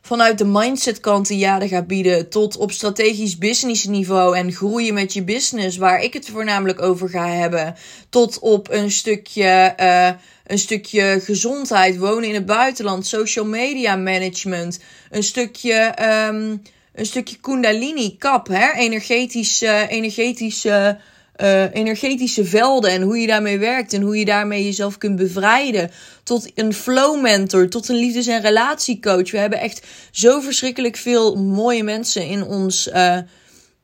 vanuit 0.00 0.38
de 0.38 0.44
mindset 0.44 1.00
kant 1.00 1.28
die 1.28 1.38
Jade 1.38 1.68
gaat 1.68 1.86
bieden. 1.86 2.28
Tot 2.28 2.56
op 2.56 2.72
strategisch 2.72 3.38
business 3.38 3.84
niveau 3.84 4.36
en 4.36 4.52
groeien 4.52 4.94
met 4.94 5.12
je 5.12 5.22
business. 5.22 5.76
Waar 5.76 6.00
ik 6.00 6.12
het 6.12 6.28
voornamelijk 6.28 6.82
over 6.82 7.08
ga 7.08 7.28
hebben. 7.28 7.74
Tot 8.08 8.38
op 8.38 8.70
een 8.70 8.90
stukje... 8.90 9.74
Uh, 9.80 10.10
een 10.46 10.58
stukje 10.58 11.20
gezondheid, 11.24 11.98
wonen 11.98 12.28
in 12.28 12.34
het 12.34 12.46
buitenland, 12.46 13.06
social 13.06 13.44
media 13.44 13.96
management, 13.96 14.80
een 15.10 15.22
stukje, 15.22 15.94
um, 16.28 16.62
een 16.94 17.06
stukje 17.06 17.36
kundalini, 17.36 18.16
kap, 18.18 18.48
hè? 18.48 18.72
energetische, 18.72 19.86
energetische, 19.88 20.98
uh, 21.42 21.74
energetische 21.74 22.44
velden 22.44 22.90
en 22.90 23.02
hoe 23.02 23.18
je 23.18 23.26
daarmee 23.26 23.58
werkt 23.58 23.92
en 23.92 24.02
hoe 24.02 24.18
je 24.18 24.24
daarmee 24.24 24.64
jezelf 24.64 24.98
kunt 24.98 25.16
bevrijden. 25.16 25.90
Tot 26.22 26.50
een 26.54 26.74
flow 26.74 27.20
mentor, 27.20 27.68
tot 27.68 27.88
een 27.88 27.96
liefdes- 27.96 28.26
en 28.26 28.40
relatiecoach. 28.40 29.30
We 29.30 29.38
hebben 29.38 29.60
echt 29.60 29.86
zo 30.10 30.40
verschrikkelijk 30.40 30.96
veel 30.96 31.36
mooie 31.36 31.82
mensen 31.82 32.26
in 32.26 32.44
ons, 32.44 32.88
uh, 32.88 33.18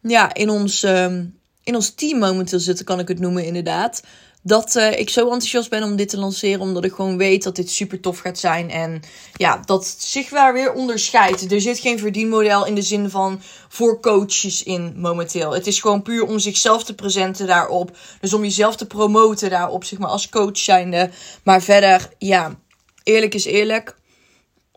ja, 0.03 0.35
in 0.35 0.51
ons, 0.51 0.83
um, 0.83 1.39
in 1.65 1.75
ons 1.75 1.91
team 1.91 2.19
momenteel 2.19 2.61
zitten, 2.61 2.85
kan 2.85 2.99
ik 2.99 3.09
het 3.09 3.21
noemen 3.21 3.45
inderdaad 3.45 4.03
dat 4.47 4.75
uh, 4.75 4.99
ik 4.99 5.11
zo 5.11 5.23
enthousiast 5.23 5.71
ben 5.71 5.83
om 5.83 5.97
dit 5.97 6.09
te 6.09 6.19
lanceren. 6.19 6.61
Omdat 6.61 6.85
ik 6.85 6.93
gewoon 6.93 7.17
weet 7.17 7.43
dat 7.43 7.57
dit 7.57 7.71
super 7.71 8.01
tof 8.01 8.19
gaat 8.19 8.39
zijn. 8.39 8.71
En 8.71 9.03
ja, 9.33 9.63
dat 9.65 9.95
zich 9.99 10.31
waar 10.31 10.53
weer 10.53 10.73
onderscheidt. 10.73 11.53
Er 11.53 11.61
zit 11.61 11.79
geen 11.79 11.99
verdienmodel 11.99 12.67
in 12.67 12.75
de 12.75 12.83
zin 12.83 13.11
van 13.11 13.41
voor 13.69 14.01
coaches 14.01 14.63
in 14.63 14.93
momenteel. 14.97 15.53
Het 15.53 15.67
is 15.67 15.81
gewoon 15.81 16.03
puur 16.03 16.27
om 16.27 16.39
zichzelf 16.39 16.85
te 16.85 16.95
presenten 16.95 17.47
daarop. 17.47 17.97
Dus 18.21 18.35
om 18.35 18.43
jezelf 18.43 18.77
te 18.77 18.87
promoten 18.87 19.51
daarop, 19.51 19.85
zeg 19.85 19.99
maar, 19.99 20.09
als 20.09 20.29
coach 20.29 20.59
zijnde. 20.59 21.11
Maar 21.43 21.63
verder, 21.63 22.09
ja, 22.19 22.59
eerlijk 23.03 23.35
is 23.35 23.45
eerlijk. 23.45 23.97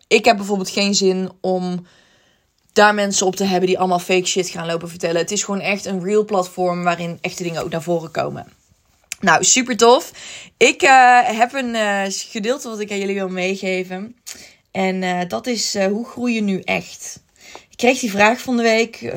Ik 0.07 0.25
heb 0.25 0.37
bijvoorbeeld 0.37 0.69
geen 0.69 0.95
zin 0.95 1.31
om 1.41 1.85
daar 2.73 2.93
mensen 2.93 3.25
op 3.25 3.35
te 3.35 3.43
hebben 3.43 3.67
die 3.67 3.79
allemaal 3.79 3.99
fake 3.99 4.25
shit 4.25 4.49
gaan 4.49 4.67
lopen 4.67 4.89
vertellen. 4.89 5.21
Het 5.21 5.31
is 5.31 5.43
gewoon 5.43 5.61
echt 5.61 5.85
een 5.85 6.03
real 6.03 6.25
platform 6.25 6.83
waarin 6.83 7.17
echte 7.21 7.43
dingen 7.43 7.63
ook 7.63 7.71
naar 7.71 7.83
voren 7.83 8.11
komen. 8.11 8.58
Nou, 9.19 9.43
super 9.43 9.77
tof. 9.77 10.11
Ik 10.57 10.83
uh, 10.83 11.19
heb 11.23 11.53
een 11.53 11.75
uh, 11.75 12.01
gedeelte 12.07 12.69
wat 12.69 12.79
ik 12.79 12.91
aan 12.91 12.97
jullie 12.97 13.15
wil 13.15 13.29
meegeven. 13.29 14.15
En 14.71 15.01
uh, 15.01 15.19
dat 15.27 15.47
is 15.47 15.77
hoe 15.77 16.05
groei 16.05 16.33
je 16.33 16.41
nu 16.41 16.59
echt? 16.59 17.19
Ik 17.69 17.77
kreeg 17.77 17.99
die 17.99 18.11
vraag 18.11 18.41
van 18.41 18.57
de 18.57 18.63
week 18.63 19.13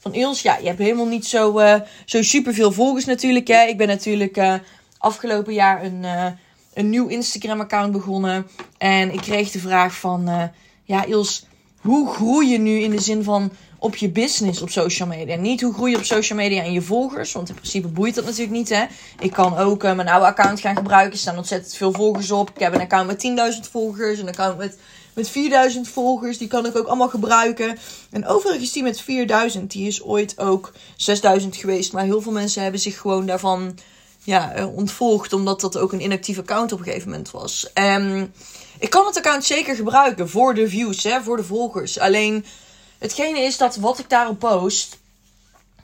van 0.00 0.14
Ils. 0.14 0.42
Ja, 0.42 0.56
je 0.56 0.66
hebt 0.66 0.78
helemaal 0.78 1.06
niet 1.06 1.26
zo, 1.26 1.60
zo 2.04 2.22
super 2.22 2.54
veel 2.54 2.72
volgers 2.72 3.04
natuurlijk. 3.04 3.48
Hè? 3.48 3.62
Ik 3.64 3.76
ben 3.76 3.88
natuurlijk 3.88 4.60
afgelopen 4.98 5.54
jaar 5.54 5.84
een, 5.84 6.04
een 6.74 6.90
nieuw 6.90 7.06
Instagram-account 7.06 7.92
begonnen. 7.92 8.46
En 8.78 9.12
ik 9.12 9.20
kreeg 9.20 9.50
de 9.50 9.58
vraag 9.58 9.94
van... 9.94 10.50
ja, 10.84 11.04
Ils, 11.04 11.46
hoe 11.80 12.12
groei 12.12 12.48
je 12.48 12.58
nu 12.58 12.80
in 12.80 12.90
de 12.90 13.00
zin 13.00 13.22
van 13.22 13.52
op 13.82 13.96
je 13.96 14.08
business 14.08 14.62
op 14.62 14.70
social 14.70 15.08
media. 15.08 15.36
Niet 15.36 15.60
hoe 15.60 15.74
groei 15.74 15.90
je 15.90 15.96
op 15.96 16.04
social 16.04 16.38
media 16.38 16.62
en 16.62 16.72
je 16.72 16.82
volgers. 16.82 17.32
Want 17.32 17.48
in 17.48 17.54
principe 17.54 17.88
boeit 17.88 18.14
dat 18.14 18.24
natuurlijk 18.24 18.52
niet, 18.52 18.68
hè. 18.68 18.84
Ik 19.18 19.32
kan 19.32 19.56
ook 19.58 19.84
uh, 19.84 19.94
mijn 19.94 20.08
oude 20.08 20.26
account 20.26 20.60
gaan 20.60 20.76
gebruiken. 20.76 21.12
Er 21.12 21.18
staan 21.18 21.36
ontzettend 21.36 21.74
veel 21.74 21.92
volgers 21.92 22.30
op. 22.30 22.50
Ik 22.50 22.60
heb 22.60 22.74
een 22.74 22.80
account 22.80 23.06
met 23.06 23.54
10.000 23.64 23.70
volgers. 23.70 24.18
Een 24.18 24.28
account 24.28 24.58
met, 24.58 24.78
met 25.14 25.28
4000 25.28 25.88
volgers. 25.88 26.38
Die 26.38 26.48
kan 26.48 26.66
ik 26.66 26.76
ook 26.76 26.86
allemaal 26.86 27.08
gebruiken. 27.08 27.78
En 28.10 28.26
overigens 28.26 28.72
die 28.72 28.82
met 28.82 29.00
4000, 29.00 29.70
die 29.70 29.86
is 29.86 30.02
ooit 30.02 30.38
ook 30.38 30.72
6000 30.96 31.56
geweest. 31.56 31.92
Maar 31.92 32.04
heel 32.04 32.20
veel 32.20 32.32
mensen 32.32 32.62
hebben 32.62 32.80
zich 32.80 33.00
gewoon 33.00 33.26
daarvan 33.26 33.78
ja, 34.22 34.58
uh, 34.58 34.76
ontvolgd. 34.76 35.32
Omdat 35.32 35.60
dat 35.60 35.78
ook 35.78 35.92
een 35.92 36.02
inactief 36.02 36.38
account 36.38 36.72
op 36.72 36.78
een 36.78 36.84
gegeven 36.84 37.10
moment 37.10 37.30
was. 37.30 37.70
Um, 37.74 38.32
ik 38.78 38.90
kan 38.90 39.06
het 39.06 39.16
account 39.16 39.44
zeker 39.44 39.74
gebruiken 39.74 40.28
voor 40.28 40.54
de 40.54 40.68
views, 40.68 41.02
hè, 41.02 41.22
voor 41.22 41.36
de 41.36 41.44
volgers. 41.44 41.98
Alleen 41.98 42.44
hetgene 43.02 43.40
is 43.40 43.56
dat 43.56 43.76
wat 43.76 43.98
ik 43.98 44.08
daarop 44.08 44.38
post 44.38 44.98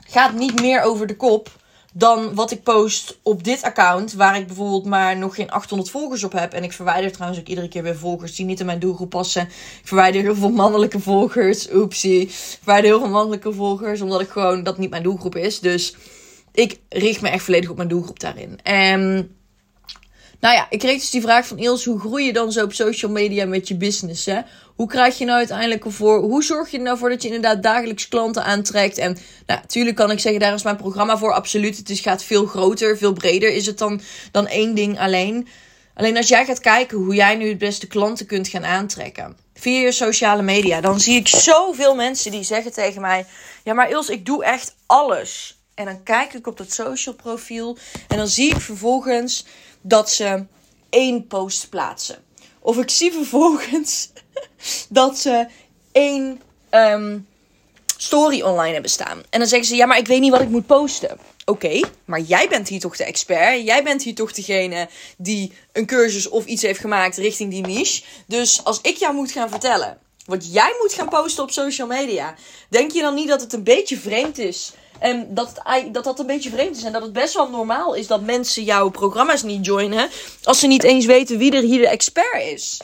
gaat 0.07 0.33
niet 0.33 0.61
meer 0.61 0.81
over 0.81 1.07
de 1.07 1.15
kop 1.15 1.57
dan 1.93 2.35
wat 2.35 2.51
ik 2.51 2.63
post 2.63 3.17
op 3.23 3.43
dit 3.43 3.61
account, 3.61 4.13
waar 4.13 4.37
ik 4.37 4.47
bijvoorbeeld 4.47 4.85
maar 4.85 5.17
nog 5.17 5.35
geen 5.35 5.51
800 5.51 5.89
volgers 5.89 6.23
op 6.23 6.31
heb. 6.31 6.53
En 6.53 6.63
ik 6.63 6.73
verwijder 6.73 7.11
trouwens 7.11 7.39
ook 7.39 7.47
iedere 7.47 7.67
keer 7.67 7.83
weer 7.83 7.97
volgers 7.97 8.35
die 8.35 8.45
niet 8.45 8.59
in 8.59 8.65
mijn 8.65 8.79
doelgroep 8.79 9.09
passen. 9.09 9.41
Ik 9.41 9.81
verwijder 9.83 10.21
heel 10.21 10.35
veel 10.35 10.49
mannelijke 10.49 10.99
volgers. 10.99 11.71
Oepsie. 11.73 12.21
Ik 12.21 12.31
verwijder 12.31 12.89
heel 12.89 12.99
veel 12.99 13.09
mannelijke 13.09 13.53
volgers, 13.53 14.01
omdat 14.01 14.21
ik 14.21 14.29
gewoon 14.29 14.63
dat 14.63 14.77
niet 14.77 14.89
mijn 14.89 15.03
doelgroep 15.03 15.35
is. 15.35 15.59
Dus 15.59 15.95
ik 16.51 16.79
richt 16.89 17.21
me 17.21 17.29
echt 17.29 17.43
volledig 17.43 17.69
op 17.69 17.77
mijn 17.77 17.89
doelgroep 17.89 18.19
daarin. 18.19 18.59
En 18.63 19.31
nou 20.39 20.55
ja, 20.55 20.67
ik 20.69 20.79
kreeg 20.79 20.99
dus 20.99 21.09
die 21.09 21.21
vraag 21.21 21.47
van 21.47 21.57
Iels, 21.57 21.85
hoe 21.85 21.99
groei 21.99 22.25
je 22.25 22.33
dan 22.33 22.51
zo 22.51 22.63
op 22.63 22.73
social 22.73 23.11
media 23.11 23.45
met 23.45 23.67
je 23.67 23.75
business? 23.75 24.25
Hè? 24.25 24.39
Hoe 24.75 24.87
krijg 24.87 25.17
je 25.17 25.25
nou 25.25 25.37
uiteindelijk 25.37 25.85
ervoor, 25.85 26.21
hoe 26.21 26.43
zorg 26.43 26.71
je 26.71 26.77
er 26.77 26.83
nou 26.83 26.97
voor 26.97 27.09
dat 27.09 27.21
je 27.21 27.27
inderdaad 27.27 27.63
dagelijks 27.63 28.07
klanten 28.07 28.43
aantrekt? 28.43 28.97
En 28.97 29.17
nou, 29.45 29.59
natuurlijk 29.59 29.95
kan 29.95 30.11
ik 30.11 30.19
zeggen, 30.19 30.41
daar 30.41 30.53
is 30.53 30.63
mijn 30.63 30.75
programma 30.75 31.17
voor, 31.17 31.33
absoluut. 31.33 31.77
Het 31.77 31.89
is, 31.89 31.99
gaat 31.99 32.23
veel 32.23 32.45
groter, 32.45 32.97
veel 32.97 33.13
breder 33.13 33.53
is 33.53 33.65
het 33.65 33.77
dan, 33.77 34.01
dan 34.31 34.47
één 34.47 34.75
ding 34.75 34.99
alleen. 34.99 35.47
Alleen 35.93 36.17
als 36.17 36.27
jij 36.27 36.45
gaat 36.45 36.59
kijken 36.59 36.97
hoe 36.97 37.15
jij 37.15 37.35
nu 37.35 37.49
het 37.49 37.57
beste 37.57 37.87
klanten 37.87 38.25
kunt 38.25 38.47
gaan 38.47 38.65
aantrekken 38.65 39.37
via 39.53 39.79
je 39.79 39.91
sociale 39.91 40.41
media, 40.41 40.81
dan 40.81 40.99
zie 40.99 41.15
ik 41.15 41.27
zoveel 41.27 41.95
mensen 41.95 42.31
die 42.31 42.43
zeggen 42.43 42.73
tegen 42.73 43.01
mij: 43.01 43.25
Ja, 43.63 43.73
maar 43.73 43.89
Ils, 43.89 44.09
ik 44.09 44.25
doe 44.25 44.43
echt 44.43 44.75
alles. 44.85 45.57
En 45.73 45.85
dan 45.85 46.03
kijk 46.03 46.33
ik 46.33 46.47
op 46.47 46.57
dat 46.57 46.71
social 46.71 47.15
profiel 47.15 47.77
en 48.07 48.17
dan 48.17 48.27
zie 48.27 48.49
ik 48.49 48.61
vervolgens 48.61 49.45
dat 49.81 50.11
ze 50.11 50.45
één 50.89 51.27
post 51.27 51.69
plaatsen. 51.69 52.23
Of 52.59 52.77
ik 52.77 52.89
zie 52.89 53.11
vervolgens 53.11 54.09
dat 54.89 55.17
ze 55.17 55.47
één 55.91 56.41
um, 56.71 57.27
story 57.97 58.41
online 58.41 58.73
hebben 58.73 58.91
staan. 58.91 59.23
En 59.29 59.39
dan 59.39 59.47
zeggen 59.47 59.67
ze: 59.67 59.75
Ja, 59.75 59.85
maar 59.85 59.97
ik 59.97 60.07
weet 60.07 60.21
niet 60.21 60.31
wat 60.31 60.41
ik 60.41 60.49
moet 60.49 60.65
posten. 60.65 61.17
Oké, 61.45 61.81
maar 62.05 62.19
jij 62.19 62.49
bent 62.49 62.67
hier 62.67 62.79
toch 62.79 62.97
de 62.97 63.03
expert? 63.03 63.65
Jij 63.65 63.83
bent 63.83 64.03
hier 64.03 64.15
toch 64.15 64.31
degene 64.31 64.89
die 65.17 65.51
een 65.71 65.85
cursus 65.85 66.29
of 66.29 66.45
iets 66.45 66.61
heeft 66.61 66.79
gemaakt 66.79 67.17
richting 67.17 67.51
die 67.51 67.65
niche? 67.65 68.03
Dus 68.27 68.63
als 68.63 68.81
ik 68.81 68.97
jou 68.97 69.13
moet 69.13 69.31
gaan 69.31 69.49
vertellen 69.49 69.97
wat 70.29 70.53
jij 70.53 70.75
moet 70.81 70.93
gaan 70.93 71.09
posten 71.09 71.43
op 71.43 71.51
social 71.51 71.87
media, 71.87 72.35
denk 72.69 72.91
je 72.91 73.01
dan 73.01 73.13
niet 73.13 73.27
dat 73.27 73.41
het 73.41 73.53
een 73.53 73.63
beetje 73.63 73.97
vreemd 73.97 74.37
is 74.37 74.73
en 74.99 75.33
dat, 75.33 75.51
het, 75.63 75.93
dat 75.93 76.03
dat 76.03 76.19
een 76.19 76.25
beetje 76.25 76.49
vreemd 76.49 76.77
is. 76.77 76.83
En 76.83 76.91
dat 76.91 77.01
het 77.01 77.13
best 77.13 77.33
wel 77.33 77.49
normaal 77.49 77.93
is 77.93 78.07
dat 78.07 78.21
mensen 78.21 78.63
jouw 78.63 78.89
programma's 78.89 79.43
niet 79.43 79.65
joinen. 79.65 80.09
Als 80.43 80.59
ze 80.59 80.67
niet 80.67 80.83
eens 80.83 81.05
weten 81.05 81.37
wie 81.37 81.55
er 81.55 81.61
hier 81.61 81.79
de 81.79 81.87
expert 81.87 82.43
is. 82.43 82.81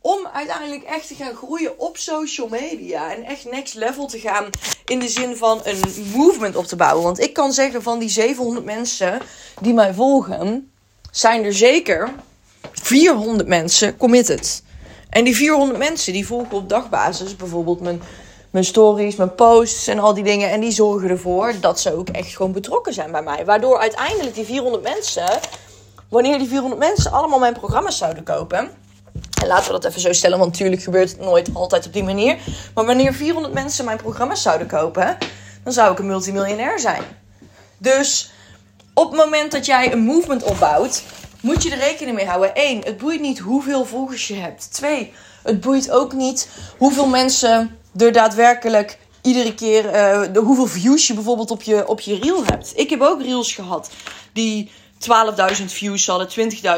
Om 0.00 0.26
uiteindelijk 0.32 0.82
echt 0.82 1.08
te 1.08 1.14
gaan 1.14 1.34
groeien 1.34 1.78
op 1.78 1.96
social 1.96 2.48
media. 2.48 3.14
En 3.14 3.24
echt 3.24 3.50
next 3.50 3.74
level 3.74 4.06
te 4.06 4.18
gaan. 4.18 4.50
In 4.84 4.98
de 4.98 5.08
zin 5.08 5.36
van 5.36 5.60
een 5.64 5.80
movement 6.14 6.56
op 6.56 6.66
te 6.66 6.76
bouwen. 6.76 7.02
Want 7.02 7.20
ik 7.20 7.32
kan 7.32 7.52
zeggen 7.52 7.82
van 7.82 7.98
die 7.98 8.08
700 8.08 8.64
mensen 8.64 9.20
die 9.60 9.74
mij 9.74 9.94
volgen. 9.94 10.72
Zijn 11.10 11.44
er 11.44 11.54
zeker 11.54 12.14
400 12.72 13.48
mensen 13.48 13.96
committed. 13.96 14.62
En 15.12 15.24
die 15.24 15.36
400 15.36 15.78
mensen 15.78 16.12
die 16.12 16.26
volgen 16.26 16.56
op 16.56 16.68
dagbasis 16.68 17.36
bijvoorbeeld 17.36 17.80
mijn 17.80 18.02
mijn 18.52 18.64
stories, 18.64 19.16
mijn 19.16 19.34
posts 19.34 19.86
en 19.86 19.98
al 19.98 20.14
die 20.14 20.24
dingen. 20.24 20.50
En 20.50 20.60
die 20.60 20.70
zorgen 20.70 21.08
ervoor 21.08 21.54
dat 21.60 21.80
ze 21.80 21.96
ook 21.96 22.08
echt 22.08 22.36
gewoon 22.36 22.52
betrokken 22.52 22.92
zijn 22.92 23.12
bij 23.12 23.22
mij. 23.22 23.44
Waardoor 23.44 23.78
uiteindelijk 23.78 24.34
die 24.34 24.44
400 24.44 24.82
mensen, 24.82 25.38
wanneer 26.08 26.38
die 26.38 26.48
400 26.48 26.80
mensen 26.80 27.12
allemaal 27.12 27.38
mijn 27.38 27.52
programma's 27.52 27.98
zouden 27.98 28.22
kopen. 28.22 28.70
En 29.40 29.46
laten 29.46 29.66
we 29.66 29.72
dat 29.72 29.84
even 29.84 30.00
zo 30.00 30.12
stellen, 30.12 30.38
want 30.38 30.50
natuurlijk 30.50 30.82
gebeurt 30.82 31.10
het 31.10 31.20
nooit 31.20 31.50
altijd 31.52 31.86
op 31.86 31.92
die 31.92 32.04
manier. 32.04 32.36
Maar 32.74 32.84
wanneer 32.84 33.14
400 33.14 33.54
mensen 33.54 33.84
mijn 33.84 33.96
programma's 33.96 34.42
zouden 34.42 34.66
kopen, 34.66 35.16
dan 35.64 35.72
zou 35.72 35.92
ik 35.92 35.98
een 35.98 36.06
multimiljonair 36.06 36.78
zijn. 36.78 37.02
Dus 37.78 38.32
op 38.94 39.10
het 39.10 39.20
moment 39.20 39.52
dat 39.52 39.66
jij 39.66 39.92
een 39.92 40.04
movement 40.04 40.42
opbouwt, 40.42 41.02
moet 41.42 41.62
je 41.62 41.70
er 41.70 41.78
rekening 41.78 42.16
mee 42.16 42.26
houden. 42.26 42.50
Eén, 42.54 42.80
het 42.84 42.96
boeit 42.96 43.20
niet 43.20 43.38
hoeveel 43.38 43.84
volgers 43.84 44.28
je 44.28 44.34
hebt. 44.34 44.72
Twee, 44.72 45.12
het 45.42 45.60
boeit 45.60 45.90
ook 45.90 46.12
niet 46.12 46.48
hoeveel 46.78 47.06
mensen 47.06 47.78
er 47.96 48.12
daadwerkelijk 48.12 48.98
iedere 49.22 49.54
keer 49.54 49.84
uh, 49.84 50.22
de, 50.32 50.40
hoeveel 50.40 50.66
views 50.66 51.06
je 51.06 51.14
bijvoorbeeld 51.14 51.50
op 51.50 51.62
je, 51.62 51.88
op 51.88 52.00
je 52.00 52.18
reel 52.18 52.44
hebt. 52.44 52.72
Ik 52.76 52.90
heb 52.90 53.00
ook 53.00 53.22
reels 53.22 53.54
gehad 53.54 53.90
die 54.32 54.70
12.000 55.58 55.64
views 55.64 56.06
hadden, 56.06 56.28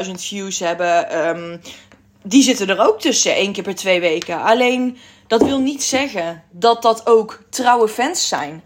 20.000 0.06 0.10
views 0.10 0.58
hebben. 0.58 1.26
Um, 1.28 1.60
die 2.22 2.42
zitten 2.42 2.68
er 2.68 2.80
ook 2.80 3.00
tussen, 3.00 3.34
één 3.34 3.52
keer 3.52 3.62
per 3.62 3.74
twee 3.74 4.00
weken. 4.00 4.42
Alleen 4.42 4.96
dat 5.26 5.42
wil 5.42 5.58
niet 5.58 5.82
zeggen 5.82 6.42
dat 6.50 6.82
dat 6.82 7.06
ook 7.06 7.42
trouwe 7.50 7.88
fans 7.88 8.28
zijn. 8.28 8.62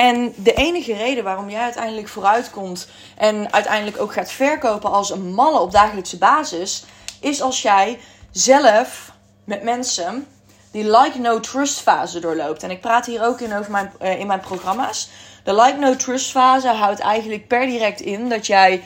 En 0.00 0.34
de 0.36 0.52
enige 0.52 0.92
reden 0.92 1.24
waarom 1.24 1.50
jij 1.50 1.62
uiteindelijk 1.62 2.08
vooruit 2.08 2.50
komt 2.50 2.88
en 3.16 3.52
uiteindelijk 3.52 4.00
ook 4.00 4.12
gaat 4.12 4.30
verkopen 4.30 4.92
als 4.92 5.10
een 5.10 5.34
malle 5.34 5.58
op 5.58 5.72
dagelijkse 5.72 6.18
basis, 6.18 6.84
is 7.20 7.42
als 7.42 7.62
jij 7.62 8.00
zelf 8.30 9.12
met 9.44 9.62
mensen 9.62 10.26
die 10.70 10.84
like 10.84 11.18
no 11.18 11.40
trust 11.40 11.80
fase 11.80 12.20
doorloopt. 12.20 12.62
En 12.62 12.70
ik 12.70 12.80
praat 12.80 13.06
hier 13.06 13.24
ook 13.24 13.40
in 13.40 13.54
over 13.54 13.70
mijn, 13.70 13.92
uh, 14.02 14.20
in 14.20 14.26
mijn 14.26 14.40
programma's. 14.40 15.10
De 15.44 15.54
like 15.54 15.78
no 15.78 15.96
trust 15.96 16.30
fase 16.30 16.68
houdt 16.68 17.00
eigenlijk 17.00 17.46
per 17.46 17.66
direct 17.66 18.00
in 18.00 18.28
dat 18.28 18.46
jij 18.46 18.84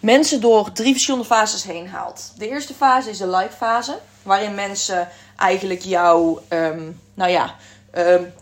mensen 0.00 0.40
door 0.40 0.72
drie 0.72 0.92
verschillende 0.92 1.26
fases 1.26 1.64
heen 1.64 1.88
haalt. 1.88 2.32
De 2.36 2.48
eerste 2.48 2.74
fase 2.74 3.10
is 3.10 3.18
de 3.18 3.28
like 3.28 3.52
fase, 3.56 3.98
waarin 4.22 4.54
mensen 4.54 5.08
eigenlijk 5.36 5.82
jou, 5.82 6.38
um, 6.48 7.00
nou 7.14 7.30
ja, 7.30 7.54
um, 7.94 8.32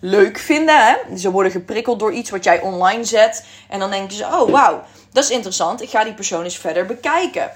leuk 0.00 0.38
vinden. 0.38 0.86
Hè? 0.86 1.16
Ze 1.16 1.30
worden 1.30 1.52
geprikkeld 1.52 1.98
door 1.98 2.12
iets 2.12 2.30
wat 2.30 2.44
jij 2.44 2.60
online 2.60 3.04
zet. 3.04 3.44
En 3.68 3.78
dan 3.78 3.90
denken 3.90 4.16
ze, 4.16 4.24
oh 4.24 4.50
wauw, 4.50 4.84
dat 5.12 5.24
is 5.24 5.30
interessant. 5.30 5.82
Ik 5.82 5.90
ga 5.90 6.04
die 6.04 6.14
persoon 6.14 6.44
eens 6.44 6.58
verder 6.58 6.86
bekijken. 6.86 7.50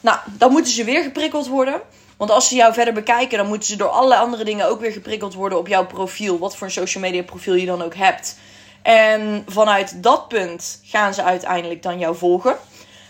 Nou, 0.00 0.18
dan 0.26 0.52
moeten 0.52 0.72
ze 0.72 0.84
weer 0.84 1.02
geprikkeld 1.02 1.46
worden. 1.46 1.80
Want 2.16 2.30
als 2.30 2.48
ze 2.48 2.54
jou 2.54 2.72
verder 2.72 2.94
bekijken, 2.94 3.38
dan 3.38 3.46
moeten 3.46 3.68
ze 3.68 3.76
door 3.76 3.88
allerlei 3.88 4.20
andere 4.20 4.44
dingen 4.44 4.68
ook 4.68 4.80
weer 4.80 4.92
geprikkeld 4.92 5.34
worden 5.34 5.58
op 5.58 5.68
jouw 5.68 5.86
profiel. 5.86 6.38
Wat 6.38 6.56
voor 6.56 6.66
een 6.66 6.72
social 6.72 7.02
media 7.02 7.22
profiel 7.22 7.54
je 7.54 7.66
dan 7.66 7.82
ook 7.82 7.94
hebt. 7.94 8.36
En 8.82 9.44
vanuit 9.46 10.02
dat 10.02 10.28
punt 10.28 10.80
gaan 10.84 11.14
ze 11.14 11.22
uiteindelijk 11.22 11.82
dan 11.82 11.98
jou 11.98 12.16
volgen. 12.16 12.56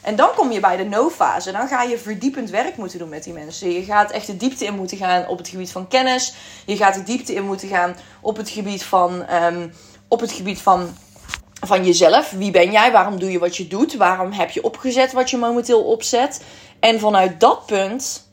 En 0.02 0.16
dan 0.16 0.28
kom 0.37 0.52
je 0.52 0.61
bij 0.61 0.76
de 0.76 0.85
no-fase. 0.85 1.52
Dan 1.52 1.69
ga 1.69 1.83
je 1.83 1.99
verdiepend 1.99 2.50
werk 2.50 2.76
moeten 2.76 2.99
doen 2.99 3.09
met 3.09 3.25
die 3.25 3.33
mensen. 3.33 3.73
Je 3.73 3.85
gaat 3.85 4.11
echt 4.11 4.26
de 4.26 4.37
diepte 4.37 4.64
in 4.64 4.75
moeten 4.75 4.97
gaan 4.97 5.28
op 5.28 5.38
het 5.38 5.49
gebied 5.49 5.73
van 5.73 5.88
kennis. 5.88 6.35
Je 6.66 6.76
gaat 6.76 6.95
de 6.95 7.02
diepte 7.02 7.35
in 7.35 7.45
moeten 7.45 7.69
gaan 7.69 7.97
op 8.21 8.37
het 8.37 8.49
gebied 8.49 8.85
van, 8.85 9.25
um, 9.35 9.73
op 10.09 10.21
het 10.21 10.33
gebied 10.33 10.61
van, 10.61 10.97
van 11.66 11.85
jezelf. 11.85 12.30
Wie 12.30 12.50
ben 12.50 12.71
jij? 12.71 12.92
Waarom 12.92 13.19
doe 13.19 13.30
je 13.30 13.38
wat 13.38 13.57
je 13.57 13.66
doet? 13.66 13.95
Waarom 13.95 14.33
heb 14.33 14.50
je 14.50 14.64
opgezet 14.64 15.12
wat 15.12 15.30
je 15.30 15.37
momenteel 15.37 15.83
opzet? 15.83 16.42
En 16.80 17.00
vanuit 17.00 17.40
dat 17.40 17.66
punt 17.66 18.30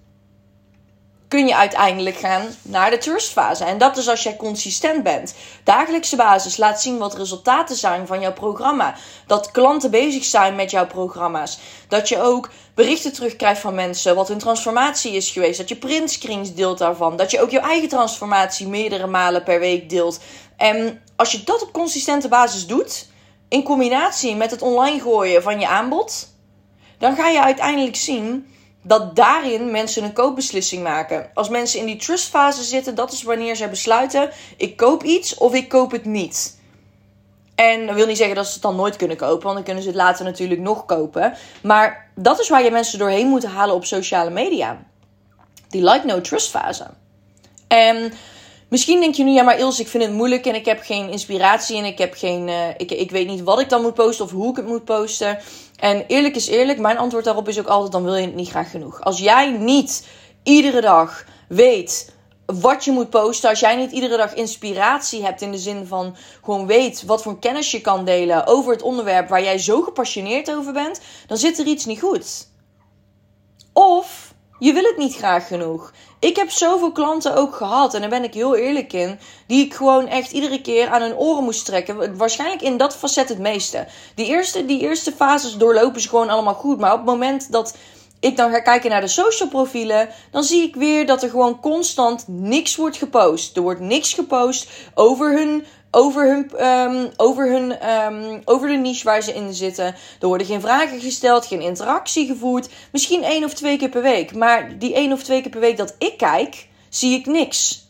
kun 1.27 1.47
je 1.47 1.55
uiteindelijk 1.55 2.17
gaan 2.17 2.45
naar 2.61 2.89
de 2.89 2.97
trustfase. 2.97 3.63
En 3.63 3.77
dat 3.77 3.97
is 3.97 4.09
als 4.09 4.23
jij 4.23 4.35
consistent 4.35 5.03
bent. 5.03 5.33
Dagelijkse 5.63 6.15
basis 6.15 6.57
laat 6.57 6.81
zien 6.81 6.97
wat 6.97 7.15
resultaten 7.15 7.75
zijn 7.75 8.07
van 8.07 8.19
jouw 8.19 8.33
programma. 8.33 8.95
Dat 9.27 9.51
klanten 9.51 9.91
bezig 9.91 10.23
zijn 10.23 10.55
met 10.55 10.71
jouw 10.71 10.87
programma's. 10.87 11.59
Dat 11.87 12.09
je 12.09 12.21
ook 12.21 12.49
berichten 12.73 13.13
terugkrijgt 13.13 13.61
van 13.61 13.75
mensen 13.75 14.15
wat 14.15 14.27
hun 14.27 14.37
transformatie 14.37 15.11
is 15.11 15.29
geweest. 15.29 15.57
Dat 15.57 15.69
je 15.69 15.75
printscreens 15.75 16.53
deelt 16.53 16.77
daarvan. 16.77 17.15
Dat 17.15 17.31
je 17.31 17.41
ook 17.41 17.49
jouw 17.49 17.61
eigen 17.61 17.89
transformatie 17.89 18.67
meerdere 18.67 19.07
malen 19.07 19.43
per 19.43 19.59
week 19.59 19.89
deelt. 19.89 20.19
En 20.57 21.01
als 21.15 21.31
je 21.31 21.43
dat 21.43 21.61
op 21.61 21.73
consistente 21.73 22.27
basis 22.27 22.67
doet, 22.67 23.07
in 23.49 23.63
combinatie 23.63 24.35
met 24.35 24.51
het 24.51 24.61
online 24.61 24.99
gooien 24.99 25.43
van 25.43 25.59
je 25.59 25.67
aanbod, 25.67 26.35
dan 26.97 27.15
ga 27.15 27.27
je 27.27 27.43
uiteindelijk 27.43 27.95
zien 27.95 28.47
dat 28.81 29.15
daarin 29.15 29.71
mensen 29.71 30.03
een 30.03 30.13
koopbeslissing 30.13 30.83
maken. 30.83 31.29
Als 31.33 31.49
mensen 31.49 31.79
in 31.79 31.85
die 31.85 31.95
trustfase 31.95 32.63
zitten, 32.63 32.95
dat 32.95 33.11
is 33.11 33.23
wanneer 33.23 33.55
zij 33.55 33.69
besluiten: 33.69 34.29
ik 34.57 34.77
koop 34.77 35.03
iets 35.03 35.37
of 35.37 35.53
ik 35.53 35.69
koop 35.69 35.91
het 35.91 36.05
niet. 36.05 36.55
En 37.55 37.85
dat 37.85 37.95
wil 37.95 38.05
niet 38.05 38.17
zeggen 38.17 38.35
dat 38.35 38.45
ze 38.45 38.53
het 38.53 38.61
dan 38.61 38.75
nooit 38.75 38.95
kunnen 38.95 39.17
kopen, 39.17 39.43
want 39.43 39.55
dan 39.55 39.63
kunnen 39.63 39.83
ze 39.83 39.89
het 39.89 39.97
later 39.97 40.25
natuurlijk 40.25 40.61
nog 40.61 40.85
kopen. 40.85 41.33
Maar 41.61 42.09
dat 42.15 42.39
is 42.39 42.49
waar 42.49 42.63
je 42.63 42.71
mensen 42.71 42.99
doorheen 42.99 43.27
moet 43.27 43.45
halen 43.45 43.75
op 43.75 43.85
sociale 43.85 44.29
media. 44.29 44.85
Die 45.69 45.83
like 45.83 46.05
no 46.05 46.21
trust 46.21 46.49
fase. 46.49 46.87
En 47.67 48.13
Misschien 48.67 48.99
denk 48.99 49.15
je 49.15 49.23
nu, 49.23 49.31
ja, 49.31 49.43
maar 49.43 49.59
Ilse, 49.59 49.81
ik 49.81 49.87
vind 49.87 50.03
het 50.03 50.13
moeilijk 50.13 50.45
en 50.45 50.55
ik 50.55 50.65
heb 50.65 50.81
geen 50.81 51.09
inspiratie 51.09 51.77
en 51.77 51.85
ik 51.85 51.97
heb 51.97 52.13
geen. 52.13 52.47
Uh, 52.47 52.69
ik, 52.77 52.91
ik 52.91 53.11
weet 53.11 53.27
niet 53.27 53.41
wat 53.41 53.59
ik 53.59 53.69
dan 53.69 53.81
moet 53.81 53.93
posten 53.93 54.25
of 54.25 54.31
hoe 54.31 54.49
ik 54.49 54.55
het 54.55 54.67
moet 54.67 54.85
posten. 54.85 55.39
En 55.77 56.05
eerlijk 56.07 56.35
is 56.35 56.47
eerlijk, 56.47 56.79
mijn 56.79 56.97
antwoord 56.97 57.25
daarop 57.25 57.47
is 57.47 57.59
ook 57.59 57.67
altijd: 57.67 57.91
dan 57.91 58.03
wil 58.03 58.15
je 58.15 58.25
het 58.25 58.35
niet 58.35 58.49
graag 58.49 58.71
genoeg. 58.71 59.01
Als 59.01 59.19
jij 59.19 59.51
niet 59.51 60.07
iedere 60.43 60.81
dag 60.81 61.25
weet 61.47 62.15
wat 62.45 62.85
je 62.85 62.91
moet 62.91 63.09
posten. 63.09 63.49
Als 63.49 63.59
jij 63.59 63.75
niet 63.75 63.91
iedere 63.91 64.17
dag 64.17 64.33
inspiratie 64.33 65.23
hebt 65.23 65.41
in 65.41 65.51
de 65.51 65.57
zin 65.57 65.85
van 65.87 66.15
gewoon 66.43 66.67
weet 66.67 67.03
wat 67.03 67.21
voor 67.21 67.39
kennis 67.39 67.71
je 67.71 67.81
kan 67.81 68.05
delen 68.05 68.47
over 68.47 68.71
het 68.71 68.81
onderwerp 68.81 69.29
waar 69.29 69.43
jij 69.43 69.57
zo 69.57 69.81
gepassioneerd 69.81 70.51
over 70.51 70.73
bent, 70.73 71.01
dan 71.27 71.37
zit 71.37 71.59
er 71.59 71.65
iets 71.65 71.85
niet 71.85 71.99
goed. 71.99 72.47
Of 73.73 74.33
je 74.59 74.73
wil 74.73 74.83
het 74.83 74.97
niet 74.97 75.15
graag 75.15 75.47
genoeg. 75.47 75.93
Ik 76.19 76.35
heb 76.35 76.49
zoveel 76.49 76.91
klanten 76.91 77.35
ook 77.35 77.55
gehad, 77.55 77.93
en 77.93 78.01
daar 78.01 78.09
ben 78.09 78.23
ik 78.23 78.33
heel 78.33 78.55
eerlijk 78.55 78.93
in, 78.93 79.19
die 79.47 79.65
ik 79.65 79.73
gewoon 79.73 80.07
echt 80.07 80.31
iedere 80.31 80.61
keer 80.61 80.89
aan 80.89 81.01
hun 81.01 81.17
oren 81.17 81.43
moest 81.43 81.65
trekken. 81.65 82.17
Waarschijnlijk 82.17 82.61
in 82.61 82.77
dat 82.77 82.95
facet 82.95 83.29
het 83.29 83.39
meeste. 83.39 83.87
Die 84.15 84.25
eerste, 84.25 84.65
die 84.65 84.79
eerste 84.79 85.11
fases 85.11 85.57
doorlopen 85.57 86.01
ze 86.01 86.09
gewoon 86.09 86.29
allemaal 86.29 86.53
goed. 86.53 86.79
Maar 86.79 86.91
op 86.91 86.97
het 86.97 87.07
moment 87.07 87.51
dat 87.51 87.75
ik 88.19 88.37
dan 88.37 88.51
ga 88.51 88.59
kijken 88.59 88.89
naar 88.89 89.01
de 89.01 89.07
social 89.07 89.49
profielen, 89.49 90.09
dan 90.31 90.43
zie 90.43 90.61
ik 90.61 90.75
weer 90.75 91.05
dat 91.05 91.23
er 91.23 91.29
gewoon 91.29 91.59
constant 91.59 92.23
niks 92.27 92.75
wordt 92.75 92.97
gepost. 92.97 93.55
Er 93.55 93.61
wordt 93.61 93.81
niks 93.81 94.13
gepost 94.13 94.69
over 94.93 95.31
hun, 95.31 95.65
over 95.91 96.27
hun, 96.27 96.65
um, 96.65 97.11
over 97.17 97.51
hun, 97.51 97.89
um, 97.89 98.41
over 98.45 98.67
de 98.67 98.73
niche 98.73 99.03
waar 99.03 99.21
ze 99.21 99.33
in 99.33 99.53
zitten. 99.53 99.95
Er 100.19 100.27
worden 100.27 100.47
geen 100.47 100.61
vragen 100.61 100.99
gesteld, 100.99 101.45
geen 101.45 101.61
interactie 101.61 102.27
gevoerd. 102.27 102.69
Misschien 102.91 103.23
één 103.23 103.43
of 103.43 103.53
twee 103.53 103.77
keer 103.77 103.89
per 103.89 104.01
week. 104.01 104.35
Maar 104.35 104.77
die 104.77 104.93
één 104.93 105.11
of 105.11 105.23
twee 105.23 105.41
keer 105.41 105.51
per 105.51 105.59
week 105.59 105.77
dat 105.77 105.95
ik 105.99 106.17
kijk, 106.17 106.67
zie 106.89 107.19
ik 107.19 107.25
niks. 107.25 107.85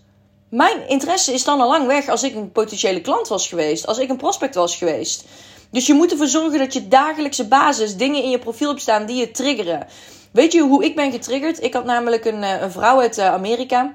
Mijn 0.49 0.87
interesse 0.87 1.33
is 1.33 1.43
dan 1.43 1.61
al 1.61 1.69
lang 1.69 1.87
weg 1.87 2.07
als 2.07 2.23
ik 2.23 2.35
een 2.35 2.51
potentiële 2.51 3.01
klant 3.01 3.27
was 3.27 3.47
geweest, 3.47 3.87
als 3.87 3.97
ik 3.97 4.09
een 4.09 4.17
prospect 4.17 4.55
was 4.55 4.75
geweest. 4.75 5.25
Dus 5.69 5.87
je 5.87 5.93
moet 5.93 6.11
ervoor 6.11 6.27
zorgen 6.27 6.59
dat 6.59 6.73
je 6.73 6.87
dagelijkse 6.87 7.47
basis 7.47 7.95
dingen 7.95 8.23
in 8.23 8.29
je 8.29 8.39
profiel 8.39 8.67
hebt 8.67 8.81
staan 8.81 9.05
die 9.05 9.15
je 9.15 9.31
triggeren. 9.31 9.87
Weet 10.31 10.51
je 10.51 10.61
hoe 10.61 10.85
ik 10.85 10.95
ben 10.95 11.11
getriggerd? 11.11 11.63
Ik 11.63 11.73
had 11.73 11.85
namelijk 11.85 12.25
een, 12.25 12.43
eh, 12.43 12.61
een 12.61 12.71
vrouw 12.71 12.99
uit 12.99 13.17
eh, 13.17 13.33
Amerika. 13.33 13.93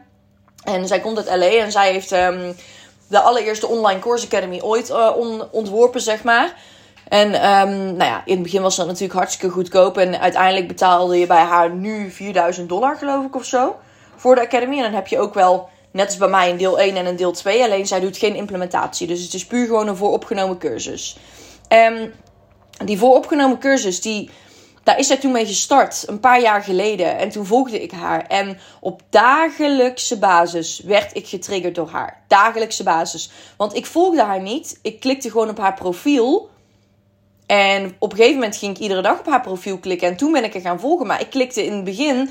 En 0.65 0.87
zij 0.87 1.01
komt 1.01 1.17
uit 1.17 1.39
LA 1.39 1.47
en 1.47 1.73
zij 1.73 1.93
heeft 1.93 2.13
um, 2.13 2.55
de 3.13 3.21
allereerste 3.21 3.67
online 3.67 4.01
course 4.01 4.27
academy 4.27 4.61
ooit 4.61 4.91
uh, 4.91 5.11
ontworpen, 5.51 6.01
zeg 6.01 6.23
maar. 6.23 6.55
En 7.09 7.27
um, 7.27 7.97
nou 7.97 8.11
ja, 8.11 8.23
in 8.25 8.35
het 8.35 8.43
begin 8.43 8.63
was 8.63 8.77
dat 8.77 8.87
natuurlijk 8.87 9.13
hartstikke 9.13 9.55
goedkoop. 9.55 9.99
En 9.99 10.21
uiteindelijk 10.21 10.69
betaalde 10.69 11.19
je 11.19 11.27
bij 11.27 11.43
haar 11.43 11.71
nu 11.71 12.11
4000 12.11 12.69
dollar, 12.69 12.97
geloof 12.97 13.25
ik, 13.25 13.37
of 13.37 13.45
zo. 13.45 13.77
Voor 14.17 14.35
de 14.35 14.41
academy. 14.41 14.77
En 14.77 14.83
dan 14.83 14.93
heb 14.93 15.07
je 15.07 15.19
ook 15.19 15.35
wel, 15.35 15.69
net 15.91 16.07
als 16.07 16.17
bij 16.17 16.29
mij, 16.29 16.51
een 16.51 16.57
deel 16.57 16.79
1 16.79 16.97
en 16.97 17.07
een 17.07 17.17
deel 17.17 17.33
2. 17.33 17.63
Alleen 17.63 17.87
zij 17.87 18.01
doet 18.01 18.17
geen 18.17 18.35
implementatie. 18.35 19.07
Dus 19.07 19.23
het 19.23 19.35
is 19.35 19.47
puur 19.47 19.67
gewoon 19.67 19.89
een 19.89 19.97
vooropgenomen 19.97 20.59
cursus. 20.59 21.17
En 21.69 22.15
die 22.85 22.99
vooropgenomen 22.99 23.59
cursus, 23.59 24.01
die 24.01 24.31
daar 24.83 24.99
is 24.99 25.07
zij 25.07 25.17
toen 25.17 25.33
mee 25.33 25.47
gestart, 25.47 26.05
een 26.09 26.21
paar 26.21 26.41
jaar 26.41 26.63
geleden. 26.63 27.19
En 27.19 27.29
toen 27.29 27.47
volgde 27.47 27.83
ik 27.83 27.91
haar. 27.91 28.27
En 28.27 28.59
op 28.81 29.03
dagelijkse 29.11 30.19
basis 30.19 30.81
werd 30.85 31.17
ik 31.17 31.29
getriggerd 31.29 31.75
door 31.75 31.89
haar. 31.89 32.23
Dagelijkse 32.29 32.83
basis. 32.83 33.31
Want 33.57 33.75
ik 33.75 33.87
volgde 33.87 34.23
haar 34.23 34.41
niet. 34.41 34.79
Ik 34.83 35.01
klikte 35.01 35.31
gewoon 35.31 35.49
op 35.49 35.59
haar 35.59 35.75
profiel. 35.75 36.51
En 37.47 37.97
op 37.99 38.11
een 38.11 38.17
gegeven 38.17 38.39
moment 38.39 38.57
ging 38.57 38.77
ik 38.77 38.83
iedere 38.83 39.03
dag 39.03 39.19
op 39.19 39.27
haar 39.27 39.41
profiel 39.41 39.79
klikken. 39.79 40.09
En 40.09 40.17
toen 40.17 40.33
ben 40.33 40.45
ik 40.45 40.55
er 40.55 40.61
gaan 40.61 40.81
volgen. 40.81 41.07
Maar 41.07 41.21
ik 41.21 41.31
klikte 41.31 41.65
in 41.65 41.73
het 41.73 41.85
begin 41.85 42.31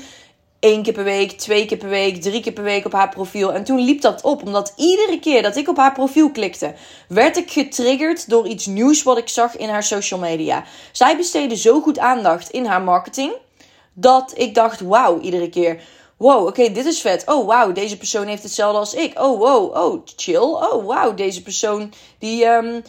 één 0.62 0.82
keer 0.82 0.92
per 0.92 1.04
week, 1.04 1.30
twee 1.30 1.64
keer 1.64 1.76
per 1.76 1.88
week, 1.88 2.22
drie 2.22 2.40
keer 2.40 2.52
per 2.52 2.62
week 2.64 2.84
op 2.84 2.92
haar 2.92 3.08
profiel. 3.08 3.52
En 3.52 3.64
toen 3.64 3.80
liep 3.80 4.00
dat 4.00 4.22
op, 4.22 4.42
omdat 4.42 4.72
iedere 4.76 5.18
keer 5.20 5.42
dat 5.42 5.56
ik 5.56 5.68
op 5.68 5.76
haar 5.76 5.92
profiel 5.92 6.30
klikte, 6.30 6.74
werd 7.08 7.36
ik 7.36 7.50
getriggerd 7.50 8.28
door 8.28 8.46
iets 8.46 8.66
nieuws 8.66 9.02
wat 9.02 9.18
ik 9.18 9.28
zag 9.28 9.56
in 9.56 9.68
haar 9.68 9.82
social 9.82 10.20
media. 10.20 10.64
Zij 10.92 11.16
besteedde 11.16 11.56
zo 11.56 11.80
goed 11.80 11.98
aandacht 11.98 12.50
in 12.50 12.64
haar 12.64 12.82
marketing, 12.82 13.32
dat 13.92 14.32
ik 14.36 14.54
dacht, 14.54 14.80
wauw, 14.80 15.20
iedere 15.20 15.48
keer. 15.48 15.80
Wow, 16.16 16.46
oké, 16.46 16.72
dit 16.72 16.86
is 16.86 17.00
vet. 17.00 17.22
Oh, 17.26 17.46
wauw, 17.46 17.72
deze 17.72 17.96
persoon 17.96 18.26
heeft 18.26 18.42
hetzelfde 18.42 18.78
als 18.78 18.94
ik. 18.94 19.20
Oh, 19.20 19.38
wow, 19.38 19.76
oh, 19.76 20.02
chill. 20.16 20.36
Oh, 20.36 20.86
wauw, 20.86 21.14
deze 21.14 21.42
persoon 21.42 21.92
die... 22.18 22.44
Um, 22.44 22.82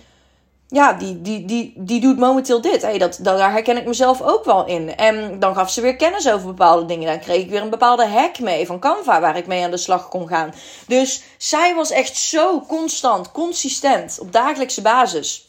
ja, 0.74 0.94
die, 0.94 1.22
die, 1.22 1.46
die, 1.46 1.74
die 1.75 2.01
doet 2.01 2.18
momenteel 2.18 2.62
dit. 2.62 2.82
Hey, 2.82 2.98
dat, 2.98 3.20
daar 3.22 3.51
herken 3.51 3.77
ik 3.77 3.86
mezelf 3.86 4.22
ook 4.22 4.46
wel 4.46 4.65
in. 4.65 4.96
En 4.96 5.39
dan 5.39 5.56
gaf 5.56 5.72
ze 5.72 5.82
weer 5.82 5.96
kennis 5.96 6.30
over 6.30 6.48
bepaalde 6.48 6.86
dingen. 6.86 7.08
Dan 7.08 7.19
kreeg 7.19 7.41
ik 7.41 7.50
weer 7.50 7.62
een 7.62 7.69
bepaalde 7.69 8.08
hack 8.08 8.39
mee 8.39 8.65
van 8.65 8.80
Canva 8.80 9.19
waar 9.19 9.38
ik 9.38 9.48
mee 9.48 9.63
aan 9.63 9.71
de 9.71 9.78
slag 9.78 10.10
kon 10.10 10.28
gaan. 10.28 10.54
Dus 10.88 11.24
zij 11.38 11.76
was 11.76 11.91
echt 11.91 12.17
zo 12.17 12.62
constant, 12.67 13.32
consistent, 13.32 14.17
op 14.21 14.32
dagelijkse 14.32 14.82
basis. 14.82 15.48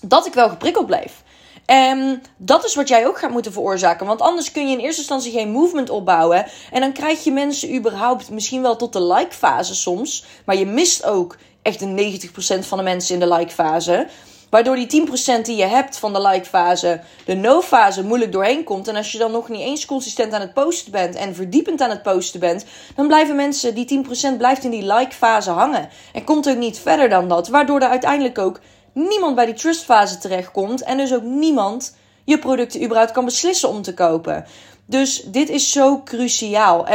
Dat 0.00 0.26
ik 0.26 0.34
wel 0.34 0.48
geprikkeld 0.48 0.86
bleef. 0.86 1.22
En 1.64 2.22
dat 2.36 2.64
is 2.64 2.74
wat 2.74 2.88
jij 2.88 3.06
ook 3.06 3.18
gaat 3.18 3.30
moeten 3.30 3.52
veroorzaken. 3.52 4.06
Want 4.06 4.20
anders 4.20 4.52
kun 4.52 4.68
je 4.68 4.76
in 4.76 4.84
eerste 4.84 5.00
instantie 5.00 5.32
geen 5.32 5.50
movement 5.50 5.90
opbouwen. 5.90 6.46
En 6.70 6.80
dan 6.80 6.92
krijg 6.92 7.24
je 7.24 7.32
mensen 7.32 7.74
überhaupt 7.74 8.30
misschien 8.30 8.62
wel 8.62 8.76
tot 8.76 8.92
de 8.92 9.02
like-fase 9.02 9.74
soms. 9.74 10.24
Maar 10.44 10.56
je 10.56 10.66
mist 10.66 11.04
ook 11.04 11.36
echt 11.62 11.80
een 11.80 12.20
90% 12.62 12.66
van 12.66 12.78
de 12.78 12.84
mensen 12.84 13.14
in 13.14 13.20
de 13.20 13.34
like-fase. 13.34 14.08
Waardoor 14.50 14.76
die 14.76 15.06
10% 15.38 15.40
die 15.42 15.56
je 15.56 15.64
hebt 15.64 15.98
van 15.98 16.12
de 16.12 16.20
like-fase, 16.20 17.00
de 17.24 17.34
no-fase, 17.34 18.04
moeilijk 18.04 18.32
doorheen 18.32 18.64
komt. 18.64 18.88
En 18.88 18.96
als 18.96 19.12
je 19.12 19.18
dan 19.18 19.30
nog 19.30 19.48
niet 19.48 19.60
eens 19.60 19.86
consistent 19.86 20.32
aan 20.32 20.40
het 20.40 20.54
posten 20.54 20.92
bent 20.92 21.14
en 21.14 21.34
verdiepend 21.34 21.80
aan 21.80 21.90
het 21.90 22.02
posten 22.02 22.40
bent, 22.40 22.64
dan 22.96 23.06
blijven 23.06 23.36
mensen, 23.36 23.74
die 23.74 24.04
10% 24.32 24.36
blijft 24.36 24.64
in 24.64 24.70
die 24.70 24.92
like-fase 24.94 25.50
hangen. 25.50 25.88
En 26.12 26.24
komt 26.24 26.48
ook 26.48 26.56
niet 26.56 26.78
verder 26.78 27.08
dan 27.08 27.28
dat. 27.28 27.48
Waardoor 27.48 27.80
er 27.80 27.88
uiteindelijk 27.88 28.38
ook 28.38 28.60
niemand 28.92 29.34
bij 29.34 29.46
die 29.46 29.54
trust-fase 29.54 30.18
terechtkomt. 30.18 30.82
En 30.82 30.96
dus 30.96 31.14
ook 31.14 31.22
niemand 31.22 31.96
je 32.24 32.38
producten 32.38 32.82
überhaupt 32.82 33.12
kan 33.12 33.24
beslissen 33.24 33.68
om 33.68 33.82
te 33.82 33.94
kopen. 33.94 34.44
Dus 34.86 35.22
dit 35.26 35.48
is 35.48 35.72
zo 35.72 36.02
cruciaal. 36.04 36.86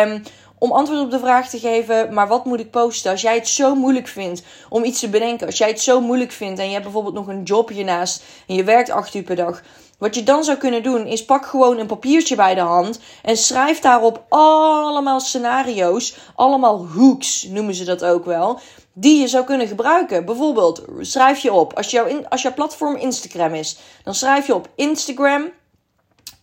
Om 0.60 0.72
antwoord 0.72 1.02
op 1.02 1.12
de 1.12 1.20
vraag 1.20 1.50
te 1.50 1.60
geven, 1.60 2.14
maar 2.14 2.28
wat 2.28 2.46
moet 2.46 2.60
ik 2.60 2.72
posten? 2.72 3.12
Als 3.12 3.22
jij 3.22 3.36
het 3.36 3.48
zo 3.48 3.76
moeilijk 3.76 4.08
vindt 4.08 4.44
om 4.70 4.84
iets 4.84 5.00
te 5.00 5.10
bedenken, 5.10 5.48
als 5.48 5.58
jij 5.58 5.68
het 5.68 5.82
zo 5.82 6.02
moeilijk 6.02 6.32
vindt 6.32 6.60
en 6.60 6.66
je 6.66 6.72
hebt 6.72 6.84
bijvoorbeeld 6.84 7.16
nog 7.16 7.28
een 7.28 7.44
job 7.44 7.70
hiernaast 7.70 8.24
en 8.48 8.56
je 8.56 8.64
werkt 8.64 8.90
acht 8.90 9.14
uur 9.14 9.24
per 9.24 9.36
dag, 9.36 9.62
wat 9.98 10.16
je 10.16 10.24
dan 10.24 10.44
zou 10.44 10.58
kunnen 10.58 10.84
doen 10.84 11.06
is 11.06 11.26
pak 11.26 11.46
gewoon 11.46 11.78
een 11.78 11.88
papiertje 11.88 12.36
bij 12.36 12.56
de 12.56 12.62
hand 12.62 13.00
en 13.24 13.38
schrijf 13.38 13.80
daarop 13.80 14.26
allemaal 14.30 15.20
scenario's, 15.20 16.18
allemaal 16.36 16.88
hooks 16.88 17.44
noemen 17.44 17.74
ze 17.74 17.84
dat 17.84 18.04
ook 18.04 18.26
wel, 18.26 18.60
die 18.94 19.20
je 19.20 19.28
zou 19.28 19.46
kunnen 19.46 19.68
gebruiken. 19.68 20.26
Bijvoorbeeld 20.26 20.84
schrijf 21.00 21.40
je 21.40 21.54
op, 21.54 21.74
als, 21.74 21.92
jouw 21.92 22.06
in, 22.06 22.30
als 22.30 22.42
jouw 22.42 22.54
platform 22.54 22.96
Instagram 22.96 23.54
is, 23.54 23.78
dan 24.04 24.16
schrijf 24.16 24.48
je 24.48 24.56
op 24.56 24.70
Instagram 24.76 25.50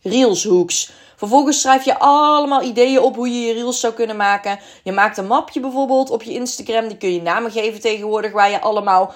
Reels 0.03 0.45
hooks. 0.45 0.91
Vervolgens 1.17 1.61
schrijf 1.61 1.85
je 1.85 1.99
allemaal 1.99 2.63
ideeën 2.63 3.01
op 3.01 3.17
hoe 3.17 3.29
je 3.29 3.47
je 3.47 3.53
reels 3.53 3.81
zou 3.81 3.93
kunnen 3.93 4.17
maken. 4.17 4.59
Je 4.83 4.93
maakt 4.93 5.17
een 5.17 5.27
mapje 5.27 5.61
bijvoorbeeld 5.61 6.11
op 6.11 6.23
je 6.23 6.33
Instagram. 6.33 6.89
Die 6.89 6.97
kun 6.97 7.13
je 7.13 7.23
namen 7.23 7.51
geven 7.51 7.81
tegenwoordig. 7.81 8.33
Waar 8.33 8.51
je 8.51 8.61
allemaal 8.61 9.13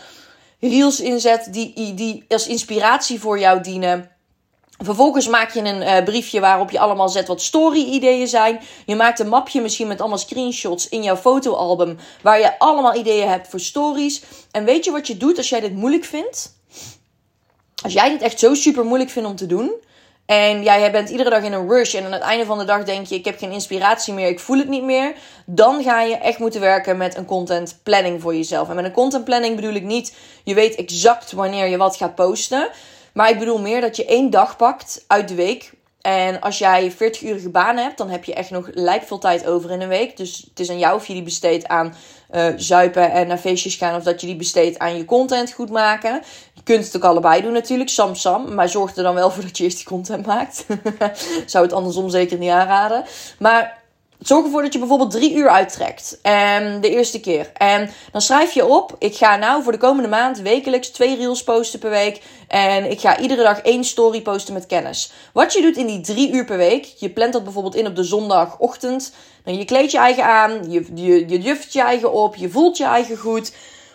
reels 0.60 1.00
inzet 1.00 1.48
die, 1.50 1.94
die 1.94 2.24
als 2.28 2.46
inspiratie 2.46 3.20
voor 3.20 3.38
jou 3.38 3.60
dienen. 3.60 4.10
Vervolgens 4.82 5.28
maak 5.28 5.50
je 5.50 5.60
een 5.60 5.82
uh, 5.82 6.04
briefje 6.04 6.40
waarop 6.40 6.70
je 6.70 6.78
allemaal 6.78 7.08
zet 7.08 7.28
wat 7.28 7.42
story-ideeën 7.42 8.28
zijn. 8.28 8.60
Je 8.86 8.96
maakt 8.96 9.18
een 9.18 9.28
mapje 9.28 9.60
misschien 9.60 9.86
met 9.86 10.00
allemaal 10.00 10.18
screenshots 10.18 10.88
in 10.88 11.02
jouw 11.02 11.16
fotoalbum. 11.16 11.98
Waar 12.22 12.40
je 12.40 12.58
allemaal 12.58 12.94
ideeën 12.94 13.28
hebt 13.28 13.48
voor 13.48 13.60
stories. 13.60 14.22
En 14.50 14.64
weet 14.64 14.84
je 14.84 14.90
wat 14.90 15.06
je 15.06 15.16
doet 15.16 15.36
als 15.36 15.48
jij 15.48 15.60
dit 15.60 15.74
moeilijk 15.74 16.04
vindt? 16.04 16.58
Als 17.82 17.92
jij 17.92 18.10
dit 18.10 18.22
echt 18.22 18.38
zo 18.38 18.54
super 18.54 18.84
moeilijk 18.84 19.10
vindt 19.10 19.28
om 19.28 19.36
te 19.36 19.46
doen, 19.46 19.72
en 20.26 20.62
jij 20.62 20.92
bent 20.92 21.09
iedere 21.09 21.30
dag 21.30 21.42
in 21.42 21.52
een 21.52 21.68
rush. 21.68 21.94
En 21.94 22.04
aan 22.04 22.12
het 22.12 22.22
einde 22.22 22.44
van 22.44 22.59
de 22.59 22.64
dag 22.64 22.85
denk 22.85 23.06
je: 23.06 23.14
ik 23.14 23.24
heb 23.24 23.38
geen 23.38 23.52
inspiratie 23.52 24.14
meer, 24.14 24.28
ik 24.28 24.40
voel 24.40 24.59
het 24.59 24.68
niet 24.68 24.83
meer. 24.83 25.14
Dan 25.46 25.83
ga 25.83 26.02
je 26.02 26.16
echt 26.16 26.38
moeten 26.38 26.61
werken 26.61 26.96
met 26.96 27.16
een 27.16 27.24
content 27.24 27.80
planning 27.83 28.20
voor 28.20 28.35
jezelf. 28.35 28.68
En 28.68 28.74
met 28.74 28.85
een 28.85 28.92
content 28.92 29.24
planning 29.24 29.56
bedoel 29.56 29.74
ik 29.74 29.85
niet: 29.85 30.16
je 30.44 30.54
weet 30.54 30.74
exact 30.74 31.33
wanneer 31.33 31.66
je 31.66 31.76
wat 31.76 31.96
gaat 31.96 32.14
posten. 32.14 32.68
Maar 33.12 33.30
ik 33.30 33.38
bedoel 33.38 33.61
meer 33.61 33.80
dat 33.80 33.96
je 33.96 34.04
één 34.04 34.30
dag 34.30 34.56
pakt 34.56 35.04
uit 35.06 35.28
de 35.28 35.35
week. 35.35 35.72
En 36.00 36.40
als 36.40 36.59
jij 36.59 36.92
40-urige 36.92 37.48
banen 37.50 37.85
hebt, 37.85 37.98
dan 37.98 38.11
heb 38.11 38.24
je 38.24 38.35
echt 38.35 38.50
nog 38.50 38.68
lijp 38.72 39.06
veel 39.06 39.18
tijd 39.18 39.46
over 39.46 39.70
in 39.70 39.80
een 39.80 39.88
week. 39.88 40.16
Dus 40.16 40.46
het 40.48 40.61
is 40.61 40.70
aan 40.70 40.78
jou 40.78 40.94
of 40.96 41.06
je 41.06 41.12
die 41.12 41.22
besteedt 41.22 41.68
aan 41.68 41.94
uh, 42.35 42.46
zuipen 42.56 43.11
en 43.11 43.26
naar 43.26 43.38
feestjes 43.38 43.74
gaan. 43.74 43.96
Of 43.96 44.02
dat 44.02 44.20
je 44.20 44.26
die 44.26 44.37
besteedt 44.37 44.78
aan 44.78 44.96
je 44.96 45.04
content 45.04 45.52
goed 45.52 45.70
maken. 45.70 46.22
Kunt 46.70 46.85
het 46.85 46.96
ook 46.96 47.04
allebei 47.04 47.42
doen 47.42 47.52
natuurlijk, 47.52 47.90
sam 47.90 48.14
sam. 48.14 48.54
Maar 48.54 48.68
zorg 48.68 48.96
er 48.96 49.02
dan 49.02 49.14
wel 49.14 49.30
voor 49.30 49.42
dat 49.42 49.59
je 49.59 49.64
eerst 49.64 49.76
die 49.76 49.87
content 49.87 50.26
maakt. 50.26 50.66
Zou 51.46 51.64
het 51.64 51.72
andersom 51.72 52.11
zeker 52.11 52.38
niet 52.38 52.50
aanraden. 52.50 53.04
Maar 53.38 53.78
Zorg 54.18 54.44
ervoor 54.44 54.62
dat 54.62 54.72
je 54.72 54.78
bijvoorbeeld 54.78 55.11
drie 55.11 55.35
uur 55.35 55.48
uittrekt. 55.48 56.18
Um, 56.22 56.80
de 56.80 56.90
eerste 56.90 57.20
keer. 57.20 57.50
En 57.54 57.90
dan 58.12 58.20
schrijf 58.20 58.52
je 58.52 58.66
op. 58.66 58.96
Ik 58.98 59.16
ga 59.16 59.37
nou 59.37 59.62
voor 59.62 59.72
de 59.72 59.78
komende 59.78 60.09
maand 60.09 60.38
wekelijks 60.40 60.88
twee 60.88 61.16
reels 61.16 61.44
posten 61.44 61.78
per 61.78 61.90
week. 61.90 62.22
En 62.48 62.90
ik 62.90 63.00
ga 63.00 63.18
iedere 63.18 63.42
dag 63.42 63.61
één 63.61 63.85
story 63.85 64.22
posten 64.22 64.54
met 64.54 64.66
kennis. 64.66 65.12
Wat 65.33 65.52
je 65.52 65.62
doet 65.62 65.76
in 65.76 65.87
die 65.87 66.00
drie 66.00 66.33
uur 66.33 66.44
per 66.44 66.56
week. 66.56 66.85
Je 66.85 67.11
plant 67.11 67.33
dat 67.33 67.44
bijvoorbeeld 67.44 67.74
in 67.74 67.87
op 67.87 67.96
de 67.96 68.04
zondagochtend. 68.04 69.12
Dan 69.44 69.59
je 69.59 69.64
kleed 69.64 69.90
je 69.90 69.98
eigen 69.98 70.24
aan. 70.24 70.70
Je, 70.70 70.87
je, 70.94 71.28
je 71.28 71.40
juft 71.40 71.72
je 71.72 71.83
eigen 71.83 72.12
op. 72.12 72.37
Je 72.37 72.50
voelt 72.50 72.76
je 72.76 72.85
eigen 72.85 73.16
goed. 73.16 73.52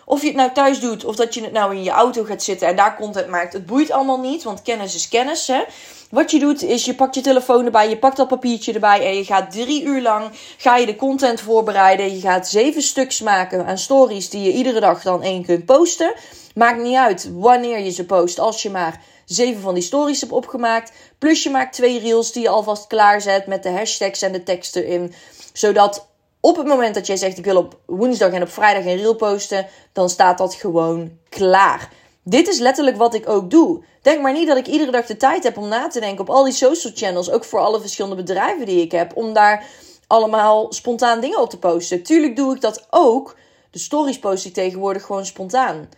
Of 0.08 0.20
je 0.20 0.26
het 0.26 0.36
nou 0.36 0.52
thuis 0.52 0.80
doet 0.80 1.04
of 1.04 1.16
dat 1.16 1.34
je 1.34 1.42
het 1.42 1.52
nou 1.52 1.74
in 1.74 1.82
je 1.82 1.90
auto 1.90 2.24
gaat 2.24 2.42
zitten 2.42 2.68
en 2.68 2.76
daar 2.76 2.96
content 2.96 3.28
maakt. 3.28 3.52
Het 3.52 3.66
boeit 3.66 3.90
allemaal 3.90 4.20
niet, 4.20 4.42
want 4.42 4.62
kennis 4.62 4.94
is 4.94 5.08
kennis. 5.08 5.46
Hè? 5.46 5.62
Wat 6.10 6.30
je 6.30 6.38
doet 6.38 6.62
is 6.62 6.84
je 6.84 6.94
pakt 6.94 7.14
je 7.14 7.20
telefoon 7.20 7.64
erbij, 7.64 7.88
je 7.88 7.98
pakt 7.98 8.16
dat 8.16 8.28
papiertje 8.28 8.72
erbij 8.72 9.06
en 9.06 9.16
je 9.16 9.24
gaat 9.24 9.50
drie 9.50 9.84
uur 9.84 10.02
lang 10.02 10.30
ga 10.56 10.76
je 10.76 10.86
de 10.86 10.96
content 10.96 11.40
voorbereiden. 11.40 12.14
Je 12.14 12.20
gaat 12.20 12.48
zeven 12.48 12.82
stuks 12.82 13.20
maken 13.20 13.66
aan 13.66 13.78
stories 13.78 14.30
die 14.30 14.42
je 14.42 14.52
iedere 14.52 14.80
dag 14.80 15.02
dan 15.02 15.22
één 15.22 15.44
kunt 15.44 15.64
posten. 15.64 16.14
Maakt 16.54 16.82
niet 16.82 16.96
uit 16.96 17.30
wanneer 17.32 17.78
je 17.78 17.90
ze 17.90 18.06
post, 18.06 18.38
als 18.38 18.62
je 18.62 18.70
maar 18.70 19.02
zeven 19.24 19.60
van 19.60 19.74
die 19.74 19.82
stories 19.82 20.20
hebt 20.20 20.32
opgemaakt. 20.32 20.92
Plus 21.18 21.42
je 21.42 21.50
maakt 21.50 21.74
twee 21.74 21.98
reels 21.98 22.32
die 22.32 22.42
je 22.42 22.48
alvast 22.48 22.86
klaarzet 22.86 23.46
met 23.46 23.62
de 23.62 23.70
hashtags 23.70 24.22
en 24.22 24.32
de 24.32 24.42
teksten 24.42 24.84
erin. 24.84 25.14
Zodat 25.52 26.06
op 26.40 26.56
het 26.56 26.66
moment 26.66 26.94
dat 26.94 27.06
jij 27.06 27.16
zegt 27.16 27.38
ik 27.38 27.44
wil 27.44 27.56
op 27.56 27.78
woensdag 27.86 28.32
en 28.32 28.42
op 28.42 28.48
vrijdag 28.48 28.84
een 28.84 28.96
reel 28.96 29.14
posten, 29.14 29.66
dan 29.92 30.10
staat 30.10 30.38
dat 30.38 30.54
gewoon 30.54 31.18
klaar. 31.28 31.88
Dit 32.22 32.48
is 32.48 32.58
letterlijk 32.58 32.96
wat 32.96 33.14
ik 33.14 33.28
ook 33.28 33.50
doe. 33.50 33.84
Denk 34.02 34.22
maar 34.22 34.32
niet 34.32 34.46
dat 34.46 34.56
ik 34.56 34.66
iedere 34.66 34.90
dag 34.90 35.06
de 35.06 35.16
tijd 35.16 35.42
heb 35.42 35.56
om 35.56 35.68
na 35.68 35.88
te 35.88 36.00
denken 36.00 36.20
op 36.20 36.30
al 36.30 36.44
die 36.44 36.52
social 36.52 36.92
channels, 36.96 37.30
ook 37.30 37.44
voor 37.44 37.60
alle 37.60 37.80
verschillende 37.80 38.16
bedrijven 38.16 38.66
die 38.66 38.80
ik 38.80 38.92
heb, 38.92 39.16
om 39.16 39.32
daar 39.32 39.64
allemaal 40.06 40.72
spontaan 40.72 41.20
dingen 41.20 41.40
op 41.40 41.50
te 41.50 41.58
posten. 41.58 42.02
Tuurlijk 42.02 42.36
doe 42.36 42.54
ik 42.54 42.60
dat 42.60 42.86
ook. 42.90 43.36
De 43.70 43.78
stories 43.78 44.18
post 44.18 44.44
ik 44.44 44.54
tegenwoordig 44.54 45.04
gewoon 45.04 45.26
spontaan. 45.26 45.88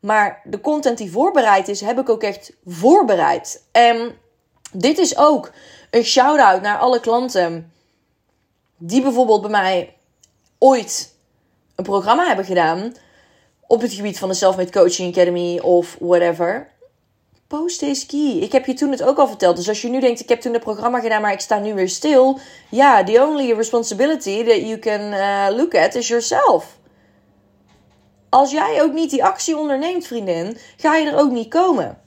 Maar 0.00 0.40
de 0.44 0.60
content 0.60 0.98
die 0.98 1.10
voorbereid 1.10 1.68
is, 1.68 1.80
heb 1.80 1.98
ik 1.98 2.08
ook 2.08 2.22
echt 2.22 2.52
voorbereid. 2.66 3.64
En 3.72 4.16
dit 4.72 4.98
is 4.98 5.16
ook 5.16 5.52
een 5.90 6.04
shout-out 6.04 6.62
naar 6.62 6.78
alle 6.78 7.00
klanten 7.00 7.72
die 8.78 9.02
bijvoorbeeld 9.02 9.40
bij 9.40 9.50
mij 9.50 9.96
ooit 10.58 11.14
een 11.74 11.84
programma 11.84 12.26
hebben 12.26 12.44
gedaan 12.44 12.94
op 13.66 13.80
het 13.80 13.92
gebied 13.92 14.18
van 14.18 14.28
de 14.28 14.34
Selfmade 14.34 14.70
Coaching 14.70 15.12
Academy 15.12 15.58
of 15.58 15.96
whatever. 16.00 16.70
Post 17.46 17.82
is 17.82 18.06
key. 18.06 18.38
Ik 18.40 18.52
heb 18.52 18.66
je 18.66 18.74
toen 18.74 18.90
het 18.90 19.02
ook 19.02 19.18
al 19.18 19.28
verteld. 19.28 19.56
Dus 19.56 19.68
als 19.68 19.82
je 19.82 19.88
nu 19.88 20.00
denkt, 20.00 20.20
ik 20.20 20.28
heb 20.28 20.40
toen 20.40 20.52
het 20.52 20.62
programma 20.62 21.00
gedaan, 21.00 21.22
maar 21.22 21.32
ik 21.32 21.40
sta 21.40 21.58
nu 21.58 21.74
weer 21.74 21.88
stil. 21.88 22.38
Ja, 22.70 23.04
the 23.04 23.22
only 23.22 23.52
responsibility 23.52 24.44
that 24.44 24.60
you 24.60 24.78
can 24.78 25.00
uh, 25.00 25.46
look 25.56 25.74
at 25.74 25.94
is 25.94 26.08
yourself. 26.08 26.78
Als 28.28 28.50
jij 28.50 28.82
ook 28.82 28.92
niet 28.92 29.10
die 29.10 29.24
actie 29.24 29.56
onderneemt, 29.56 30.06
vriendin, 30.06 30.56
ga 30.76 30.96
je 30.96 31.10
er 31.10 31.18
ook 31.18 31.30
niet 31.30 31.48
komen. 31.48 31.98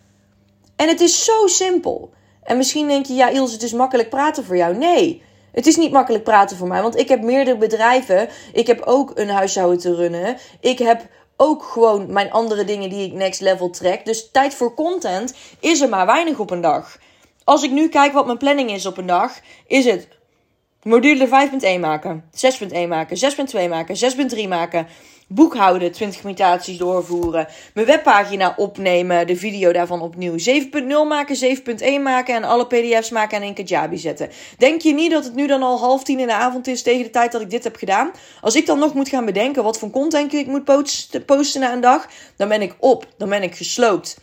En 0.76 0.88
het 0.88 1.02
is 1.02 1.26
zo 1.26 1.48
simpel. 1.48 2.14
En 2.44 2.58
misschien 2.58 2.88
denk 2.88 3.06
je, 3.06 3.14
ja, 3.14 3.30
Ilse, 3.30 3.54
het 3.54 3.64
is 3.64 3.74
makkelijk 3.74 4.10
praten 4.10 4.44
voor 4.44 4.58
jou. 4.58 4.78
Nee, 4.78 5.24
het 5.52 5.68
is 5.68 5.76
niet 5.76 5.92
makkelijk 5.92 6.24
praten 6.24 6.58
voor 6.58 6.68
mij, 6.68 6.82
want 6.82 6.98
ik 6.98 7.08
heb 7.08 7.22
meerdere 7.22 7.58
bedrijven. 7.58 8.30
Ik 8.54 8.68
heb 8.68 8.82
ook 8.82 9.12
een 9.14 9.30
huishouden 9.30 9.80
te 9.80 9.96
runnen. 9.96 10.38
Ik 10.60 10.80
heb 10.80 11.08
ook 11.38 11.64
gewoon 11.64 12.14
mijn 12.14 12.32
andere 12.32 12.64
dingen 12.64 12.90
die 12.90 13.06
ik 13.06 13.14
next 13.14 13.42
level 13.42 13.70
trek. 13.70 14.06
Dus 14.06 14.32
tijd 14.32 14.54
voor 14.54 14.74
content 14.74 15.34
is 15.60 15.82
er 15.82 15.90
maar 15.90 16.06
weinig 16.06 16.40
op 16.40 16.52
een 16.52 16.62
dag. 16.62 16.98
Als 17.44 17.64
ik 17.64 17.72
nu 17.72 17.90
kijk 17.90 18.14
wat 18.14 18.26
mijn 18.26 18.38
planning 18.38 18.72
is 18.72 18.86
op 18.86 18.98
een 18.98 19.06
dag, 19.06 19.40
is 19.68 19.86
het 19.86 20.08
module 20.84 21.28
5.1 21.28 21.80
maken, 21.80 22.24
6.1 22.74 22.88
maken, 22.88 23.18
6.2 23.64 23.70
maken, 23.70 23.96
6.3 24.36 24.48
maken, 24.48 24.88
boekhouden, 25.34 25.92
20 25.92 26.24
meditaties 26.24 26.78
doorvoeren, 26.78 27.48
mijn 27.74 27.88
webpagina 27.88 28.54
opnemen, 28.58 29.28
de 29.28 29.36
video 29.36 29.72
daarvan 29.72 30.02
opnieuw, 30.02 30.36
7.0 30.38 30.88
maken, 31.08 31.58
7.1 31.98 32.02
maken 32.02 32.36
en 32.36 32.44
alle 32.44 32.68
pdf's 32.68 33.10
maken 33.10 33.42
en 33.42 33.48
in 33.48 33.54
Kajabi 33.54 33.98
zetten. 33.98 34.30
Denk 34.58 34.82
je 34.82 34.94
niet 34.94 35.12
dat 35.12 35.24
het 35.24 35.36
nu 35.36 35.48
dan 35.48 35.64
al 35.64 35.80
half 35.80 36.04
tien 36.04 36.20
in 36.20 36.28
de 36.28 36.34
avond 36.34 36.68
is 36.68 36.82
tegen 36.82 37.04
de 37.04 37.10
tijd 37.10 37.32
dat 37.32 37.42
ik 37.42 37.50
dit 37.50 37.64
heb 37.64 37.76
gedaan? 37.76 38.12
Als 38.42 38.56
ik 38.56 38.66
dan 38.66 38.80
nog 38.80 38.94
moet 38.94 39.10
gaan 39.10 39.26
bedenken 39.26 39.64
wat 39.64 39.80
voor 39.80 39.90
content 39.90 40.34
ik 40.34 40.48
moet 40.48 40.64
posten, 41.26 41.62
na 41.62 41.74
een 41.74 41.82
dag, 41.82 42.08
dan 42.38 42.48
ben 42.48 42.62
ik 42.62 42.76
op, 42.80 43.06
dan 43.18 43.30
ben 43.30 43.44
ik 43.44 43.56
gesloopt. 43.56 44.18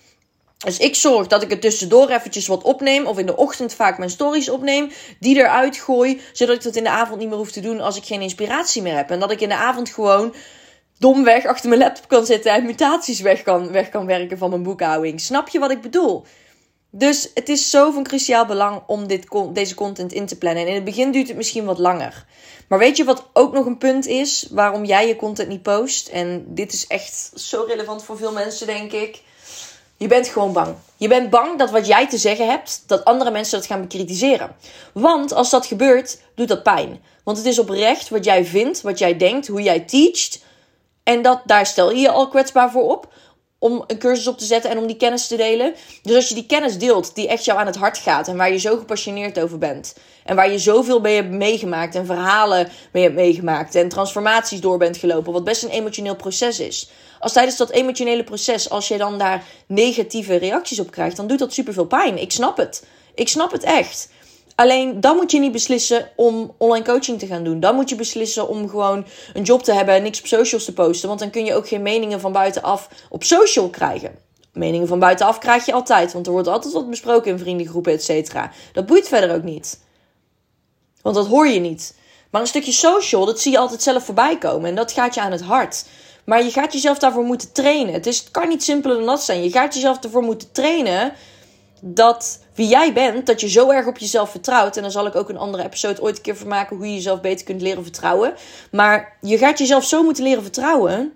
Dus 0.59 0.79
ik 0.79 0.94
zorg 0.94 1.27
dat 1.27 1.42
ik 1.42 1.51
het 1.51 1.61
tussendoor 1.61 2.09
eventjes 2.09 2.47
wat 2.47 2.62
opneem. 2.62 3.07
Of 3.07 3.18
in 3.18 3.27
de 3.27 3.37
ochtend 3.37 3.75
vaak 3.75 3.99
mijn 3.99 4.11
stories 4.11 4.49
opneem. 4.49 4.90
Die 5.21 5.37
eruit 5.37 5.77
gooi. 5.77 6.21
Zodat 6.33 6.57
ik 6.57 6.62
dat 6.62 6.77
in 6.77 6.85
de 6.85 6.90
avond 6.90 7.18
niet 7.18 7.29
meer 7.29 7.38
hoef 7.38 7.51
te 7.51 7.61
doen 7.61 7.81
als 7.81 7.97
ik 7.97 8.05
geen 8.05 8.21
inspiratie 8.21 8.83
meer 8.83 8.97
heb. 8.97 9.11
En 9.11 9.21
dat 9.21 9.31
ik 9.31 9.40
in 9.40 9.49
de 9.49 9.55
avond 9.55 9.88
gewoon 9.88 10.35
domweg 10.99 11.47
achter 11.47 11.69
mijn 11.69 11.81
laptop 11.81 12.09
kan 12.09 12.27
zitten 12.27 12.53
en 12.53 12.65
mutaties 12.65 13.21
weg 13.21 13.43
kan, 13.43 13.73
weg 13.73 13.89
kan 13.89 14.07
werken 14.07 14.39
van 14.39 14.51
mijn 14.51 14.63
boekhouding. 14.63 15.21
Snap 15.21 15.49
je 15.49 15.59
wat 15.59 15.71
ik 15.71 15.81
bedoel? 15.81 16.25
Dus 16.91 17.31
het 17.35 17.49
is 17.49 17.71
zo 17.71 17.91
van 17.91 18.03
cruciaal 18.03 18.47
belang 18.47 18.83
om 18.87 19.07
dit, 19.07 19.27
deze 19.53 19.75
content 19.75 20.13
in 20.13 20.27
te 20.27 20.39
plannen. 20.39 20.63
En 20.63 20.69
in 20.69 20.75
het 20.75 20.85
begin 20.85 21.13
duurt 21.13 21.29
het 21.29 21.37
misschien 21.37 21.65
wat 21.65 21.79
langer. 21.79 22.25
Maar 22.69 22.79
weet 22.79 22.97
je 22.97 23.05
wat 23.05 23.29
ook 23.33 23.53
nog 23.53 23.67
een 23.67 23.79
punt 23.79 24.07
is 24.07 24.49
waarom 24.51 24.85
jij 24.85 25.09
je 25.09 25.17
content 25.17 25.49
niet 25.49 25.63
post? 25.63 26.09
En 26.09 26.45
dit 26.49 26.73
is 26.73 26.87
echt 26.87 27.31
zo 27.35 27.65
relevant 27.69 28.05
voor 28.05 28.17
veel 28.17 28.33
mensen, 28.33 28.67
denk 28.67 28.93
ik. 28.93 29.23
Je 29.97 30.07
bent 30.07 30.29
gewoon 30.29 30.53
bang. 30.53 30.75
Je 30.97 31.09
bent 31.09 31.31
bang 31.31 31.59
dat 31.59 31.71
wat 31.71 31.87
jij 31.87 32.09
te 32.09 32.19
zeggen 32.19 32.49
hebt, 32.49 32.83
dat 32.87 33.05
andere 33.05 33.31
mensen 33.31 33.59
dat 33.59 33.67
gaan 33.67 33.81
bekritiseren. 33.81 34.57
Want 34.93 35.33
als 35.33 35.51
dat 35.51 35.67
gebeurt, 35.67 36.19
doet 36.35 36.49
dat 36.49 36.63
pijn. 36.63 37.03
Want 37.25 37.37
het 37.37 37.47
is 37.47 37.59
oprecht 37.59 38.09
wat 38.09 38.25
jij 38.25 38.45
vindt, 38.45 38.81
wat 38.81 38.99
jij 38.99 39.17
denkt, 39.17 39.47
hoe 39.47 39.63
jij 39.63 39.81
teacht 39.81 40.41
en 41.09 41.23
dat, 41.23 41.40
daar 41.44 41.66
stel 41.66 41.90
je 41.90 42.01
je 42.01 42.11
al 42.11 42.29
kwetsbaar 42.29 42.71
voor 42.71 42.90
op. 42.90 43.12
Om 43.59 43.85
een 43.87 43.99
cursus 43.99 44.27
op 44.27 44.38
te 44.38 44.44
zetten 44.44 44.71
en 44.71 44.79
om 44.79 44.87
die 44.87 44.97
kennis 44.97 45.27
te 45.27 45.37
delen. 45.37 45.75
Dus 46.03 46.14
als 46.14 46.29
je 46.29 46.35
die 46.35 46.47
kennis 46.47 46.79
deelt 46.79 47.14
die 47.14 47.29
echt 47.29 47.44
jou 47.44 47.59
aan 47.59 47.66
het 47.66 47.77
hart 47.77 47.99
gaat. 47.99 48.29
En 48.29 48.37
waar 48.37 48.53
je 48.53 48.59
zo 48.59 48.77
gepassioneerd 48.77 49.40
over 49.40 49.59
bent. 49.59 49.94
En 50.25 50.37
waar 50.37 50.51
je 50.51 50.59
zoveel 50.59 51.01
mee 51.01 51.14
hebt 51.14 51.31
meegemaakt. 51.31 51.94
En 51.94 52.07
verhalen 52.07 52.68
mee 52.92 53.03
hebt 53.03 53.14
meegemaakt. 53.14 53.75
En 53.75 53.88
transformaties 53.88 54.61
door 54.61 54.79
bent 54.79 54.97
gelopen. 54.97 55.33
Wat 55.33 55.44
best 55.44 55.62
een 55.62 55.71
emotioneel 55.71 56.16
proces 56.16 56.61
is. 56.61 56.90
Als 57.21 57.33
tijdens 57.33 57.57
dat 57.57 57.71
emotionele 57.71 58.25
proces, 58.25 58.71
als 58.71 58.88
je 58.88 58.99
dan 58.99 59.18
daar 59.18 59.44
negatieve 59.66 60.37
reacties 60.37 60.81
op 60.81 60.90
krijgt. 60.90 61.16
Dan 61.16 61.27
doet 61.27 61.38
dat 61.38 61.53
super 61.53 61.73
veel 61.73 61.87
pijn. 61.87 62.21
Ik 62.21 62.33
snap 62.33 62.57
het. 62.57 62.87
Ik 63.14 63.29
snap 63.29 63.53
het 63.53 63.62
echt. 63.62 64.09
Alleen 64.61 65.01
dan 65.01 65.16
moet 65.16 65.31
je 65.31 65.38
niet 65.38 65.53
beslissen 65.53 66.11
om 66.16 66.55
online 66.57 66.85
coaching 66.85 67.18
te 67.18 67.27
gaan 67.27 67.44
doen. 67.44 67.61
Dan 67.61 67.75
moet 67.75 67.88
je 67.88 67.94
beslissen 67.94 68.49
om 68.49 68.68
gewoon 68.68 69.07
een 69.35 69.42
job 69.42 69.62
te 69.62 69.73
hebben 69.73 69.94
en 69.94 70.03
niks 70.03 70.21
op 70.21 70.27
socials 70.27 70.64
te 70.64 70.73
posten. 70.73 71.09
Want 71.09 71.21
dan 71.21 71.31
kun 71.31 71.44
je 71.44 71.55
ook 71.55 71.68
geen 71.68 71.83
meningen 71.83 72.21
van 72.21 72.33
buitenaf 72.33 72.88
op 73.09 73.25
social 73.25 73.68
krijgen. 73.68 74.18
Meningen 74.53 74.88
van 74.88 74.99
buitenaf 74.99 75.38
krijg 75.38 75.66
je 75.66 75.73
altijd, 75.73 76.12
want 76.12 76.27
er 76.27 76.33
wordt 76.33 76.49
altijd 76.49 76.75
wat 76.75 76.90
besproken 76.90 77.31
in 77.31 77.38
vriendengroepen, 77.38 77.92
et 77.92 78.05
cetera. 78.05 78.51
Dat 78.73 78.87
boeit 78.87 79.09
verder 79.09 79.35
ook 79.35 79.42
niet. 79.42 79.81
Want 81.03 81.14
dat 81.14 81.27
hoor 81.27 81.49
je 81.49 81.61
niet. 81.61 81.97
Maar 82.31 82.40
een 82.40 82.47
stukje 82.47 82.73
social, 82.73 83.25
dat 83.25 83.40
zie 83.40 83.53
je 83.53 83.59
altijd 83.59 83.83
zelf 83.83 84.05
voorbij 84.05 84.38
komen. 84.38 84.68
En 84.68 84.75
dat 84.75 84.92
gaat 84.92 85.14
je 85.14 85.21
aan 85.21 85.33
het 85.33 85.42
hart. 85.42 85.85
Maar 86.25 86.44
je 86.44 86.51
gaat 86.51 86.73
jezelf 86.73 86.99
daarvoor 86.99 87.25
moeten 87.25 87.53
trainen. 87.53 87.92
Het, 87.94 88.07
is, 88.07 88.18
het 88.18 88.31
kan 88.31 88.49
niet 88.49 88.62
simpeler 88.62 88.97
dan 88.97 89.07
dat 89.07 89.23
zijn. 89.23 89.42
Je 89.42 89.51
gaat 89.51 89.75
jezelf 89.75 90.05
ervoor 90.05 90.23
moeten 90.23 90.53
trainen 90.53 91.12
dat 91.81 92.41
wie 92.55 92.69
jij 92.69 92.93
bent, 92.93 93.27
dat 93.27 93.41
je 93.41 93.49
zo 93.49 93.71
erg 93.71 93.87
op 93.87 93.99
jezelf 93.99 94.31
vertrouwt. 94.31 94.77
En 94.77 94.83
dan 94.83 94.91
zal 94.91 95.07
ik 95.07 95.17
ook 95.17 95.29
een 95.29 95.38
andere 95.38 95.64
episode 95.64 96.03
ooit 96.03 96.17
een 96.17 96.23
keer 96.23 96.37
van 96.37 96.49
maken 96.49 96.77
hoe 96.77 96.87
je 96.87 96.95
jezelf 96.95 97.21
beter 97.21 97.45
kunt 97.45 97.62
leren 97.62 97.83
vertrouwen. 97.83 98.35
Maar 98.71 99.17
je 99.21 99.38
gaat 99.38 99.59
jezelf 99.59 99.85
zo 99.85 100.03
moeten 100.03 100.25
leren 100.25 100.43
vertrouwen. 100.43 101.12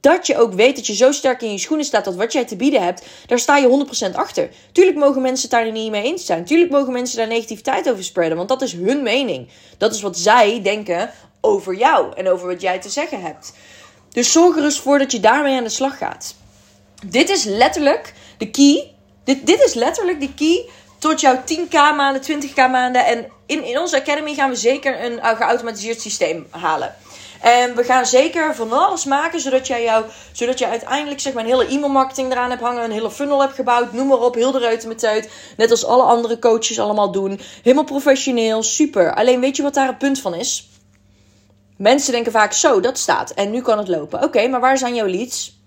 Dat 0.00 0.26
je 0.26 0.36
ook 0.36 0.52
weet 0.52 0.76
dat 0.76 0.86
je 0.86 0.94
zo 0.94 1.12
sterk 1.12 1.42
in 1.42 1.52
je 1.52 1.58
schoenen 1.58 1.86
staat 1.86 2.04
dat 2.04 2.14
wat 2.14 2.32
jij 2.32 2.44
te 2.44 2.56
bieden 2.56 2.82
hebt, 2.82 3.06
daar 3.26 3.38
sta 3.38 3.56
je 3.56 3.86
100% 4.10 4.14
achter. 4.14 4.50
Tuurlijk 4.72 4.96
mogen 4.96 5.22
mensen 5.22 5.50
daar 5.50 5.72
niet 5.72 5.90
mee 5.90 6.02
eens 6.02 6.26
zijn. 6.26 6.44
Tuurlijk 6.44 6.70
mogen 6.70 6.92
mensen 6.92 7.16
daar 7.16 7.26
negativiteit 7.26 7.90
over 7.90 8.04
spreiden, 8.04 8.36
want 8.36 8.48
dat 8.48 8.62
is 8.62 8.72
hun 8.72 9.02
mening. 9.02 9.48
Dat 9.78 9.94
is 9.94 10.00
wat 10.00 10.18
zij 10.18 10.62
denken 10.62 11.10
over 11.40 11.76
jou 11.76 12.16
en 12.16 12.28
over 12.28 12.46
wat 12.46 12.60
jij 12.60 12.80
te 12.80 12.88
zeggen 12.88 13.22
hebt. 13.22 13.52
Dus 14.08 14.32
zorg 14.32 14.56
er 14.56 14.64
eens 14.64 14.80
voor 14.80 14.98
dat 14.98 15.12
je 15.12 15.20
daarmee 15.20 15.56
aan 15.56 15.64
de 15.64 15.70
slag 15.70 15.98
gaat. 15.98 16.34
Dit 17.06 17.28
is 17.28 17.44
letterlijk 17.44 18.14
de 18.38 18.50
key 18.50 18.90
dit, 19.24 19.46
dit 19.46 19.62
is 19.62 19.74
letterlijk 19.74 20.20
de 20.20 20.34
key 20.34 20.68
tot 20.98 21.20
jouw 21.20 21.36
10k 21.36 21.72
maanden, 21.72 22.22
20k 22.22 22.54
maanden. 22.54 23.06
En 23.06 23.26
in, 23.46 23.64
in 23.64 23.78
onze 23.78 24.00
academy 24.00 24.34
gaan 24.34 24.50
we 24.50 24.56
zeker 24.56 25.04
een 25.04 25.36
geautomatiseerd 25.36 26.00
systeem 26.00 26.46
halen. 26.50 26.94
En 27.40 27.76
we 27.76 27.84
gaan 27.84 28.06
zeker 28.06 28.54
van 28.54 28.72
alles 28.72 29.04
maken, 29.04 29.40
zodat, 29.40 29.66
jij 29.66 29.82
jou, 29.82 30.04
zodat 30.32 30.58
je 30.58 30.66
uiteindelijk 30.66 31.20
zeg 31.20 31.32
maar, 31.32 31.44
een 31.44 31.50
hele 31.50 31.66
e-mailmarketing 31.66 32.32
eraan 32.32 32.50
hebt 32.50 32.62
hangen. 32.62 32.84
Een 32.84 32.90
hele 32.90 33.10
funnel 33.10 33.40
hebt 33.40 33.54
gebouwd, 33.54 33.92
noem 33.92 34.06
maar 34.06 34.18
op, 34.18 34.34
heel 34.34 34.52
de 34.52 34.58
reutemeteut. 34.58 35.30
Net 35.56 35.70
als 35.70 35.84
alle 35.84 36.02
andere 36.02 36.38
coaches 36.38 36.78
allemaal 36.78 37.12
doen. 37.12 37.40
Helemaal 37.62 37.84
professioneel, 37.84 38.62
super. 38.62 39.14
Alleen 39.14 39.40
weet 39.40 39.56
je 39.56 39.62
wat 39.62 39.74
daar 39.74 39.86
het 39.86 39.98
punt 39.98 40.20
van 40.20 40.34
is? 40.34 40.68
Mensen 41.76 42.12
denken 42.12 42.32
vaak, 42.32 42.52
zo, 42.52 42.80
dat 42.80 42.98
staat. 42.98 43.30
En 43.30 43.50
nu 43.50 43.62
kan 43.62 43.78
het 43.78 43.88
lopen. 43.88 44.22
Oké, 44.22 44.48
maar 44.48 44.60
waar 44.60 44.78
zijn 44.78 44.94
jouw 44.94 45.06
leads? 45.06 45.59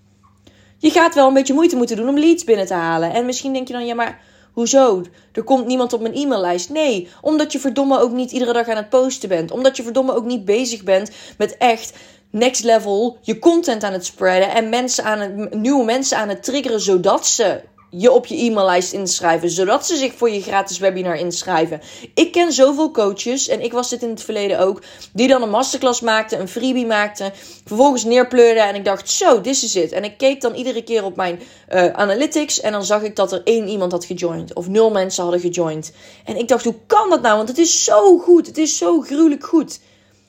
Je 0.84 0.90
gaat 0.90 1.14
wel 1.14 1.28
een 1.28 1.34
beetje 1.34 1.54
moeite 1.54 1.76
moeten 1.76 1.96
doen 1.96 2.08
om 2.08 2.18
leads 2.18 2.44
binnen 2.44 2.66
te 2.66 2.74
halen. 2.74 3.12
En 3.12 3.26
misschien 3.26 3.52
denk 3.52 3.66
je 3.66 3.72
dan, 3.72 3.86
ja, 3.86 3.94
maar 3.94 4.20
Hoezo? 4.52 5.02
Er 5.32 5.42
komt 5.42 5.66
niemand 5.66 5.92
op 5.92 6.00
mijn 6.00 6.14
e-maillijst. 6.14 6.70
Nee, 6.70 7.08
omdat 7.20 7.52
je 7.52 7.58
verdomme 7.58 7.98
ook 7.98 8.12
niet 8.12 8.32
iedere 8.32 8.52
dag 8.52 8.68
aan 8.68 8.76
het 8.76 8.88
posten 8.88 9.28
bent. 9.28 9.50
Omdat 9.50 9.76
je 9.76 9.82
verdomme 9.82 10.14
ook 10.14 10.24
niet 10.24 10.44
bezig 10.44 10.82
bent 10.82 11.10
met 11.38 11.56
echt 11.56 11.92
next 12.30 12.64
level 12.64 13.18
je 13.20 13.38
content 13.38 13.84
aan 13.84 13.92
het 13.92 14.04
spreiden. 14.04 14.50
En 14.50 14.68
mensen 14.68 15.04
aan 15.04 15.18
het, 15.18 15.54
nieuwe 15.54 15.84
mensen 15.84 16.18
aan 16.18 16.28
het 16.28 16.42
triggeren 16.42 16.80
zodat 16.80 17.26
ze 17.26 17.60
je 17.96 18.12
op 18.12 18.26
je 18.26 18.36
e-maillijst 18.36 18.92
inschrijven, 18.92 19.50
zodat 19.50 19.86
ze 19.86 19.96
zich 19.96 20.12
voor 20.14 20.30
je 20.30 20.42
gratis 20.42 20.78
webinar 20.78 21.16
inschrijven. 21.16 21.80
Ik 22.14 22.32
ken 22.32 22.52
zoveel 22.52 22.90
coaches, 22.90 23.48
en 23.48 23.60
ik 23.60 23.72
was 23.72 23.88
dit 23.88 24.02
in 24.02 24.08
het 24.08 24.22
verleden 24.22 24.58
ook, 24.58 24.82
die 25.12 25.28
dan 25.28 25.42
een 25.42 25.50
masterclass 25.50 26.00
maakten, 26.00 26.40
een 26.40 26.48
freebie 26.48 26.86
maakten, 26.86 27.32
vervolgens 27.64 28.04
neerpleurden 28.04 28.68
en 28.68 28.74
ik 28.74 28.84
dacht, 28.84 29.10
zo, 29.10 29.40
this 29.40 29.64
is 29.64 29.76
it. 29.76 29.92
En 29.92 30.04
ik 30.04 30.16
keek 30.16 30.40
dan 30.40 30.54
iedere 30.54 30.82
keer 30.82 31.04
op 31.04 31.16
mijn 31.16 31.40
uh, 31.72 31.92
analytics 31.92 32.60
en 32.60 32.72
dan 32.72 32.84
zag 32.84 33.02
ik 33.02 33.16
dat 33.16 33.32
er 33.32 33.40
één 33.44 33.68
iemand 33.68 33.92
had 33.92 34.04
gejoind, 34.04 34.54
of 34.54 34.68
nul 34.68 34.90
mensen 34.90 35.22
hadden 35.22 35.40
gejoind. 35.40 35.92
En 36.24 36.36
ik 36.36 36.48
dacht, 36.48 36.64
hoe 36.64 36.76
kan 36.86 37.10
dat 37.10 37.22
nou? 37.22 37.36
Want 37.36 37.48
het 37.48 37.58
is 37.58 37.84
zo 37.84 38.18
goed, 38.18 38.46
het 38.46 38.58
is 38.58 38.76
zo 38.76 39.00
gruwelijk 39.00 39.44
goed. 39.44 39.80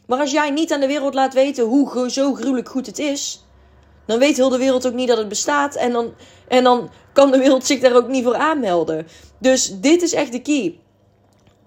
Maar 0.05 0.19
als 0.19 0.31
jij 0.31 0.49
niet 0.49 0.73
aan 0.73 0.79
de 0.79 0.87
wereld 0.87 1.13
laat 1.13 1.33
weten 1.33 1.63
hoe 1.63 2.09
zo 2.11 2.33
gruwelijk 2.33 2.69
goed 2.69 2.85
het 2.85 2.99
is, 2.99 3.43
dan 4.05 4.19
weet 4.19 4.35
heel 4.37 4.49
de 4.49 4.57
wereld 4.57 4.87
ook 4.87 4.93
niet 4.93 5.07
dat 5.07 5.17
het 5.17 5.29
bestaat. 5.29 5.75
En 5.75 5.91
dan, 5.91 6.13
en 6.47 6.63
dan 6.63 6.89
kan 7.15 7.31
de 7.31 7.37
wereld 7.37 7.65
zich 7.65 7.79
daar 7.79 7.95
ook 7.95 8.07
niet 8.07 8.23
voor 8.23 8.35
aanmelden. 8.35 9.07
Dus 9.39 9.79
dit 9.79 10.01
is 10.01 10.13
echt 10.13 10.31
de 10.31 10.41
key. 10.41 10.79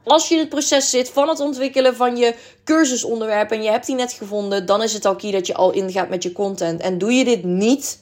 Als 0.04 0.28
je 0.28 0.34
in 0.34 0.40
het 0.40 0.48
proces 0.48 0.90
zit 0.90 1.10
van 1.10 1.28
het 1.28 1.40
ontwikkelen 1.40 1.96
van 1.96 2.16
je 2.16 2.34
cursusonderwerp 2.64 3.50
en 3.50 3.62
je 3.62 3.70
hebt 3.70 3.86
die 3.86 3.94
net 3.94 4.12
gevonden, 4.12 4.66
dan 4.66 4.82
is 4.82 4.92
het 4.92 5.04
al 5.04 5.16
key 5.16 5.30
dat 5.30 5.46
je 5.46 5.54
al 5.54 5.72
ingaat 5.72 6.08
met 6.08 6.22
je 6.22 6.32
content. 6.32 6.80
En 6.80 6.98
doe 6.98 7.12
je 7.12 7.24
dit 7.24 7.44
niet, 7.44 8.00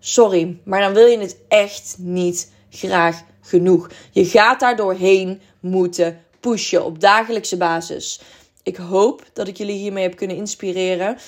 sorry, 0.00 0.56
maar 0.64 0.80
dan 0.80 0.92
wil 0.92 1.06
je 1.06 1.18
het 1.18 1.36
echt 1.48 1.94
niet 1.98 2.50
graag 2.70 3.22
genoeg. 3.40 3.90
Je 4.10 4.24
gaat 4.24 4.60
daar 4.60 4.76
doorheen 4.76 5.40
moeten 5.60 6.20
pushen 6.40 6.84
op 6.84 7.00
dagelijkse 7.00 7.56
basis. 7.56 8.20
Ik 8.62 8.76
hoop 8.76 9.22
dat 9.32 9.48
ik 9.48 9.56
jullie 9.56 9.76
hiermee 9.76 10.02
heb 10.02 10.16
kunnen 10.16 10.36
inspireren 10.36 11.18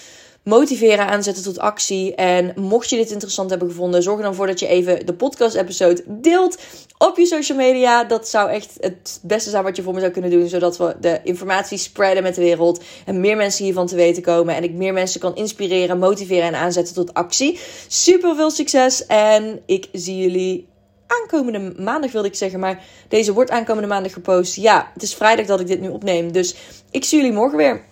motiveren, 0.42 1.06
aanzetten 1.06 1.42
tot 1.42 1.58
actie. 1.58 2.14
En 2.14 2.52
mocht 2.56 2.90
je 2.90 2.96
dit 2.96 3.10
interessant 3.10 3.50
hebben 3.50 3.68
gevonden, 3.68 4.02
zorg 4.02 4.18
er 4.18 4.24
dan 4.24 4.34
voor 4.34 4.46
dat 4.46 4.60
je 4.60 4.66
even 4.66 5.06
de 5.06 5.14
podcast-episode 5.14 6.02
deelt 6.06 6.58
op 6.98 7.16
je 7.16 7.26
social 7.26 7.58
media. 7.58 8.04
Dat 8.04 8.28
zou 8.28 8.50
echt 8.50 8.76
het 8.80 9.20
beste 9.22 9.50
zijn 9.50 9.64
wat 9.64 9.76
je 9.76 9.82
voor 9.82 9.94
me 9.94 10.00
zou 10.00 10.12
kunnen 10.12 10.30
doen, 10.30 10.48
zodat 10.48 10.76
we 10.76 10.96
de 11.00 11.20
informatie 11.24 11.78
spreiden 11.78 12.22
met 12.22 12.34
de 12.34 12.40
wereld 12.40 12.82
en 13.06 13.20
meer 13.20 13.36
mensen 13.36 13.64
hiervan 13.64 13.86
te 13.86 13.96
weten 13.96 14.22
komen. 14.22 14.54
En 14.54 14.64
ik 14.64 14.72
meer 14.72 14.92
mensen 14.92 15.20
kan 15.20 15.36
inspireren, 15.36 15.98
motiveren 15.98 16.46
en 16.46 16.54
aanzetten 16.54 16.94
tot 16.94 17.14
actie. 17.14 17.58
Super 17.88 18.36
veel 18.36 18.50
succes 18.50 19.06
en 19.06 19.60
ik 19.66 19.88
zie 19.92 20.16
jullie 20.16 20.68
aankomende 21.06 21.74
maandag 21.82 22.12
wilde 22.12 22.28
ik 22.28 22.34
zeggen, 22.34 22.60
maar 22.60 22.84
deze 23.08 23.32
wordt 23.32 23.50
aankomende 23.50 23.88
maandag 23.88 24.12
gepost. 24.12 24.56
Ja, 24.56 24.90
het 24.94 25.02
is 25.02 25.14
vrijdag 25.14 25.46
dat 25.46 25.60
ik 25.60 25.66
dit 25.66 25.80
nu 25.80 25.88
opneem, 25.88 26.32
dus 26.32 26.54
ik 26.90 27.04
zie 27.04 27.18
jullie 27.18 27.32
morgen 27.32 27.56
weer. 27.56 27.88